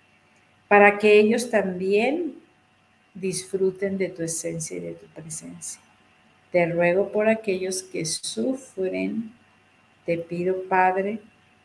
para 0.67 0.97
que 0.97 1.19
ellos 1.19 1.51
también 1.51 2.35
disfruten 3.13 3.99
de 3.99 4.09
tu 4.09 4.23
esencia 4.23 4.77
y 4.77 4.79
de 4.79 4.93
tu 4.93 5.05
presencia. 5.07 5.79
Te 6.51 6.65
ruego 6.65 7.11
por 7.11 7.27
aquellos 7.27 7.83
que 7.83 8.05
sufren, 8.05 9.33
te 10.05 10.17
pido, 10.17 10.63
Padre, 10.69 11.19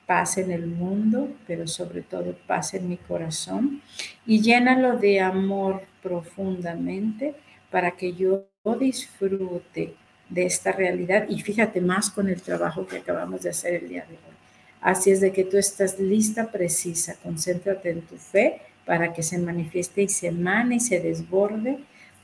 paz 0.05 0.38
en 0.38 0.51
el 0.51 0.66
mundo, 0.66 1.28
pero 1.46 1.68
sobre 1.68 2.03
todo 2.03 2.36
paz 2.46 2.74
en 2.74 2.88
mi 2.88 2.96
corazón 2.96 3.80
y 4.26 4.40
llénalo 4.40 4.98
de 4.98 5.20
amor 5.20 5.82
profundamente 6.03 7.36
para 7.70 7.92
que 7.92 8.12
yo 8.14 8.46
disfrute 8.78 9.94
de 10.31 10.47
esta 10.47 10.72
realidad 10.72 11.26
y 11.28 11.41
fíjate 11.41 11.81
más 11.81 12.11
con 12.11 12.28
el 12.28 12.41
trabajo 12.41 12.87
que 12.87 12.99
acabamos 12.99 13.43
de 13.43 13.51
hacer 13.51 13.74
el 13.74 13.89
día 13.89 14.07
de 14.09 14.14
hoy. 14.14 14.37
Así 14.81 15.11
es 15.11 15.20
de 15.20 15.33
que 15.33 15.45
tú 15.45 15.59
estás 15.59 15.99
lista, 15.99 16.51
precisa, 16.51 17.16
concéntrate 17.22 17.91
en 17.91 18.01
tu 18.03 18.16
fe 18.16 18.62
para 18.87 19.12
que 19.12 19.22
se 19.22 19.39
manifieste 19.39 20.03
y 20.03 20.09
se 20.09 20.28
emane 20.28 20.76
y 20.76 20.81
se 20.81 21.01
desborde 21.01 21.78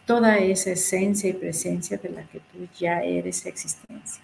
toda 0.06 0.38
esa 0.38 0.70
esencia 0.70 1.28
y 1.28 1.34
presencia 1.34 1.98
de 1.98 2.08
la 2.10 2.22
que 2.22 2.38
tú 2.38 2.66
ya 2.78 3.02
eres 3.02 3.44
existencia. 3.44 4.22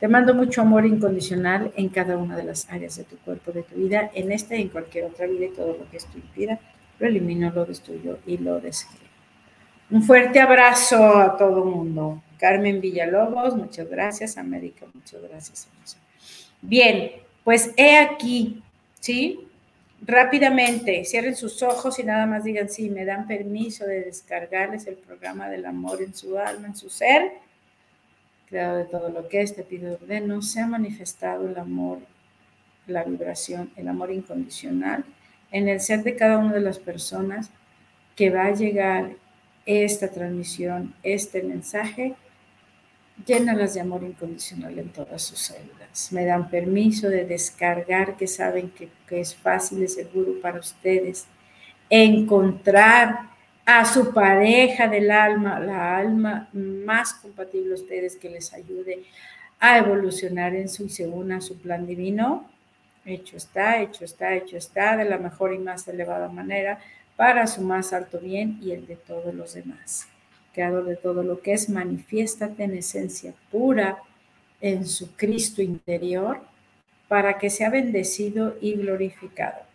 Te 0.00 0.08
mando 0.08 0.34
mucho 0.34 0.62
amor 0.62 0.86
incondicional 0.86 1.72
en 1.76 1.88
cada 1.88 2.16
una 2.16 2.36
de 2.36 2.44
las 2.44 2.70
áreas 2.70 2.96
de 2.96 3.04
tu 3.04 3.16
cuerpo, 3.18 3.52
de 3.52 3.62
tu 3.62 3.74
vida, 3.74 4.10
en 4.14 4.32
esta 4.32 4.56
y 4.56 4.62
en 4.62 4.68
cualquier 4.68 5.04
otra 5.04 5.26
vida 5.26 5.46
y 5.46 5.50
todo 5.50 5.76
lo 5.76 5.90
que 5.90 5.96
esto 5.98 6.16
impida, 6.16 6.58
lo 6.98 7.06
elimino, 7.06 7.50
lo 7.50 7.64
destruyo 7.64 8.18
y 8.26 8.38
lo 8.38 8.60
describo. 8.60 9.04
Un 9.90 10.02
fuerte 10.02 10.40
abrazo 10.40 11.18
a 11.18 11.36
todo 11.36 11.64
mundo. 11.64 12.22
Carmen 12.38 12.80
Villalobos, 12.80 13.56
muchas 13.56 13.88
gracias. 13.88 14.38
América, 14.38 14.86
muchas 14.92 15.22
gracias. 15.22 15.68
Bien, 16.60 17.12
pues 17.44 17.72
he 17.76 17.98
aquí, 17.98 18.62
¿sí? 19.00 19.40
Rápidamente, 20.00 21.04
cierren 21.04 21.34
sus 21.34 21.62
ojos 21.62 21.98
y 21.98 22.04
nada 22.04 22.26
más 22.26 22.44
digan, 22.44 22.68
sí, 22.68 22.88
me 22.88 23.04
dan 23.04 23.26
permiso 23.26 23.84
de 23.84 24.02
descargarles 24.02 24.86
el 24.86 24.94
programa 24.94 25.48
del 25.48 25.66
amor 25.66 26.00
en 26.02 26.14
su 26.14 26.38
alma, 26.38 26.68
en 26.68 26.76
su 26.76 26.88
ser, 26.88 27.32
creado 28.48 28.78
de 28.78 28.84
todo 28.84 29.08
lo 29.08 29.28
que 29.28 29.42
es, 29.42 29.56
te 29.56 29.64
pido 29.64 29.94
ordeno, 29.94 30.40
se 30.40 30.60
ha 30.60 30.66
manifestado 30.66 31.48
el 31.48 31.58
amor, 31.58 31.98
la 32.86 33.02
vibración, 33.02 33.72
el 33.76 33.88
amor 33.88 34.12
incondicional 34.12 35.04
en 35.50 35.68
el 35.68 35.80
ser 35.80 36.02
de 36.02 36.16
cada 36.16 36.38
una 36.38 36.52
de 36.52 36.60
las 36.60 36.78
personas 36.78 37.50
que 38.16 38.30
va 38.30 38.46
a 38.46 38.54
llegar 38.54 39.12
esta 39.66 40.08
transmisión, 40.08 40.94
este 41.02 41.42
mensaje 41.42 42.14
llénalas 43.26 43.74
de 43.74 43.80
amor 43.80 44.02
incondicional 44.02 44.78
en 44.78 44.90
todas 44.90 45.22
sus 45.22 45.38
células. 45.38 46.12
Me 46.12 46.24
dan 46.24 46.50
permiso 46.50 47.08
de 47.08 47.24
descargar, 47.24 48.16
que 48.16 48.26
saben 48.26 48.70
que, 48.70 48.90
es 49.20 49.34
fácil 49.34 49.82
y 49.82 49.88
seguro 49.88 50.40
para 50.40 50.60
ustedes 50.60 51.26
encontrar 51.88 53.30
a 53.64 53.84
su 53.84 54.12
pareja 54.12 54.88
del 54.88 55.10
alma, 55.10 55.58
la 55.60 55.96
alma 55.96 56.48
más 56.52 57.14
compatible 57.14 57.72
a 57.72 57.74
ustedes 57.74 58.16
que 58.16 58.30
les 58.30 58.52
ayude 58.52 59.04
a 59.60 59.78
evolucionar 59.78 60.54
en 60.54 60.68
su 60.68 60.84
y 60.84 61.32
a 61.32 61.40
su 61.40 61.58
plan 61.58 61.86
divino. 61.86 62.48
Hecho 63.04 63.36
está, 63.36 63.80
hecho 63.80 64.04
está, 64.04 64.34
hecho 64.34 64.56
está, 64.56 64.96
de 64.96 65.04
la 65.04 65.18
mejor 65.18 65.54
y 65.54 65.58
más 65.58 65.88
elevada 65.88 66.28
manera, 66.28 66.78
para 67.16 67.46
su 67.46 67.62
más 67.62 67.92
alto 67.92 68.20
bien 68.20 68.58
y 68.62 68.72
el 68.72 68.86
de 68.86 68.96
todos 68.96 69.34
los 69.34 69.54
demás 69.54 70.08
creador 70.52 70.84
de 70.84 70.96
todo 70.96 71.22
lo 71.22 71.40
que 71.40 71.52
es, 71.52 71.68
manifiéstate 71.68 72.64
en 72.64 72.76
esencia 72.76 73.34
pura 73.50 74.02
en 74.60 74.86
su 74.86 75.12
Cristo 75.16 75.62
interior 75.62 76.40
para 77.08 77.38
que 77.38 77.50
sea 77.50 77.70
bendecido 77.70 78.56
y 78.60 78.74
glorificado. 78.74 79.68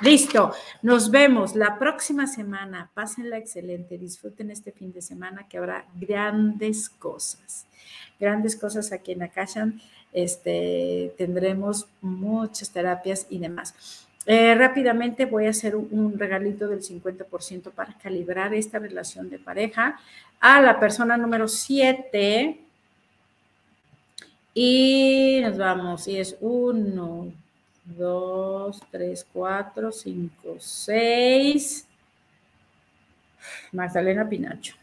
Listo, 0.00 0.52
nos 0.82 1.10
vemos 1.10 1.56
la 1.56 1.78
próxima 1.78 2.28
semana. 2.28 2.90
Pásenla 2.94 3.36
excelente, 3.36 3.98
disfruten 3.98 4.50
este 4.50 4.70
fin 4.70 4.92
de 4.92 5.02
semana 5.02 5.48
que 5.48 5.58
habrá 5.58 5.86
grandes 5.94 6.88
cosas, 6.88 7.66
grandes 8.20 8.54
cosas 8.54 8.92
aquí 8.92 9.12
en 9.12 9.24
Akashan. 9.24 9.80
Este, 10.12 11.12
tendremos 11.18 11.88
muchas 12.00 12.70
terapias 12.70 13.26
y 13.28 13.40
demás. 13.40 14.07
Eh, 14.30 14.54
rápidamente 14.54 15.24
voy 15.24 15.46
a 15.46 15.50
hacer 15.50 15.74
un, 15.74 16.18
regalito 16.18 16.68
del 16.68 16.82
50% 16.82 17.70
para 17.70 17.94
calibrar 17.94 18.52
esta 18.52 18.78
relación 18.78 19.30
de 19.30 19.38
pareja 19.38 19.98
a 20.38 20.60
la 20.60 20.78
persona 20.78 21.16
número 21.16 21.48
7. 21.48 22.60
Y 24.52 25.40
nos 25.42 25.56
vamos. 25.56 26.06
Y 26.08 26.18
es 26.18 26.36
1, 26.42 27.32
2, 27.96 28.82
3, 28.90 29.26
4, 29.32 29.92
5, 29.92 30.56
6. 30.58 31.86
Magdalena 33.72 34.28
Pinacho. 34.28 34.77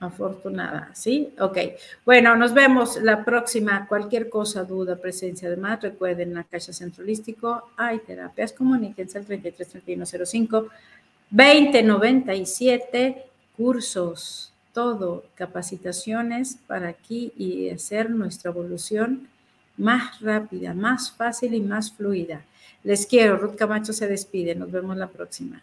Afortunada, 0.00 0.90
¿sí? 0.94 1.34
Ok. 1.40 1.58
Bueno, 2.04 2.36
nos 2.36 2.54
vemos 2.54 3.02
la 3.02 3.24
próxima. 3.24 3.88
Cualquier 3.88 4.28
cosa, 4.28 4.62
duda, 4.62 4.94
presencia, 4.96 5.48
además, 5.48 5.82
recuerden 5.82 6.34
la 6.34 6.44
Caja 6.44 6.72
Centralístico 6.72 7.70
hay 7.76 7.98
terapias, 7.98 8.52
comuníquense 8.52 9.18
al 9.18 9.24
333105 9.24 10.68
2097, 11.30 13.24
cursos, 13.56 14.52
todo, 14.72 15.24
capacitaciones 15.34 16.58
para 16.66 16.88
aquí 16.88 17.32
y 17.36 17.68
hacer 17.70 18.08
nuestra 18.10 18.50
evolución 18.50 19.28
más 19.76 20.20
rápida, 20.20 20.74
más 20.74 21.10
fácil 21.10 21.54
y 21.54 21.60
más 21.60 21.92
fluida. 21.92 22.44
Les 22.84 23.06
quiero. 23.06 23.36
Ruth 23.36 23.56
Camacho 23.56 23.92
se 23.92 24.06
despide. 24.06 24.54
Nos 24.54 24.70
vemos 24.70 24.96
la 24.96 25.08
próxima. 25.08 25.62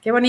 Qué 0.00 0.10
bonito. 0.12 0.28